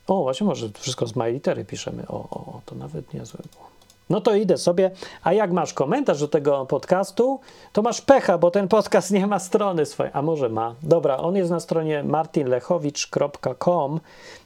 O, 0.07 0.23
właśnie 0.23 0.47
może 0.47 0.69
wszystko 0.79 1.07
z 1.07 1.17
małej 1.17 1.35
litery 1.35 1.65
piszemy. 1.65 2.09
O, 2.09 2.15
o, 2.15 2.61
to 2.67 2.75
nawet 2.75 3.15
niezłe 3.15 3.41
było. 3.53 3.67
No 4.11 4.21
to 4.21 4.35
idę 4.35 4.59
sobie. 4.59 4.91
A 5.23 5.33
jak 5.33 5.53
masz 5.53 5.75
komentarz 5.75 6.21
do 6.21 6.29
tego 6.29 6.67
podcastu, 6.67 7.41
to 7.73 7.83
masz 7.83 8.01
pecha, 8.01 8.39
bo 8.39 8.51
ten 8.51 8.69
podcast 8.69 9.11
nie 9.11 9.27
ma 9.27 9.39
strony 9.39 9.87
swojej. 9.87 10.13
A 10.15 10.23
może 10.23 10.49
ma? 10.49 10.75
Dobra, 10.83 11.17
on 11.17 11.37
jest 11.37 11.51
na 11.51 11.61
stronie 11.61 12.03
martinlechowicz.com. 12.03 14.01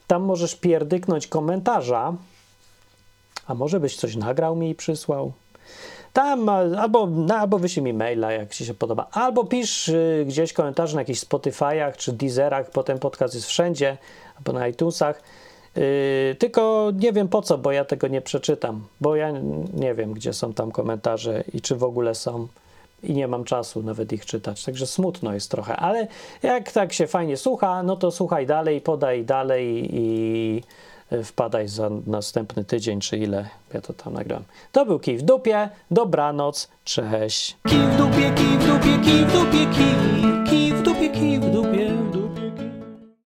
Tam 0.07 0.23
możesz 0.23 0.55
pierdyknąć 0.55 1.27
komentarza. 1.27 2.13
A 3.47 3.53
może 3.53 3.79
byś 3.79 3.95
coś 3.95 4.15
nagrał 4.15 4.55
mi 4.55 4.69
i 4.69 4.75
przysłał? 4.75 5.31
Tam 6.13 6.49
albo, 6.49 7.07
no, 7.07 7.35
albo 7.35 7.59
wyślij 7.59 7.83
mi 7.83 7.93
maila, 7.93 8.31
jak 8.31 8.53
ci 8.53 8.65
się 8.65 8.73
podoba, 8.73 9.07
albo 9.11 9.43
pisz 9.43 9.87
y, 9.87 10.25
gdzieś 10.27 10.53
komentarze 10.53 10.95
na 10.95 11.01
jakichś 11.01 11.19
Spotify'ach 11.19 11.95
czy 11.97 12.13
Deezerach, 12.13 12.69
potem 12.69 12.99
podcast 12.99 13.35
jest 13.35 13.47
wszędzie, 13.47 13.97
albo 14.37 14.53
na 14.53 14.67
iTunesach. 14.67 15.21
Yy, 15.75 16.35
tylko 16.39 16.91
nie 16.99 17.13
wiem 17.13 17.27
po 17.27 17.41
co, 17.41 17.57
bo 17.57 17.71
ja 17.71 17.85
tego 17.85 18.07
nie 18.07 18.21
przeczytam, 18.21 18.81
bo 19.01 19.15
ja 19.15 19.31
nie 19.73 19.95
wiem, 19.95 20.13
gdzie 20.13 20.33
są 20.33 20.53
tam 20.53 20.71
komentarze 20.71 21.43
i 21.53 21.61
czy 21.61 21.75
w 21.75 21.83
ogóle 21.83 22.15
są 22.15 22.47
i 23.03 23.13
nie 23.13 23.27
mam 23.27 23.43
czasu 23.43 23.83
nawet 23.83 24.13
ich 24.13 24.25
czytać, 24.25 24.65
także 24.65 24.87
smutno 24.87 25.33
jest 25.33 25.51
trochę, 25.51 25.75
ale 25.75 26.07
jak 26.43 26.71
tak 26.71 26.93
się 26.93 27.07
fajnie 27.07 27.37
słucha, 27.37 27.83
no 27.83 27.95
to 27.95 28.11
słuchaj 28.11 28.47
dalej, 28.47 28.81
podaj 28.81 29.25
dalej 29.25 29.89
i 29.91 30.63
wpadaj 31.23 31.67
za 31.67 31.89
następny 32.07 32.65
tydzień, 32.65 32.99
czy 32.99 33.17
ile 33.17 33.49
ja 33.73 33.81
to 33.81 33.93
tam 33.93 34.13
nagrałem. 34.13 34.43
To 34.71 34.85
był 34.85 34.99
kij 34.99 35.17
w 35.17 35.21
dupie, 35.21 35.69
dobranoc, 35.91 36.67
cześć. 36.83 37.57
Kij 37.67 37.79
w 37.79 37.97
dupie, 37.97 38.31
kij 38.35 38.57
w 38.57 38.67
dupie, 38.67 38.99
kij 39.03 39.25
w 39.25 39.33
dupie, 39.33 39.67
kij, 39.75 40.43
kij 40.49 40.71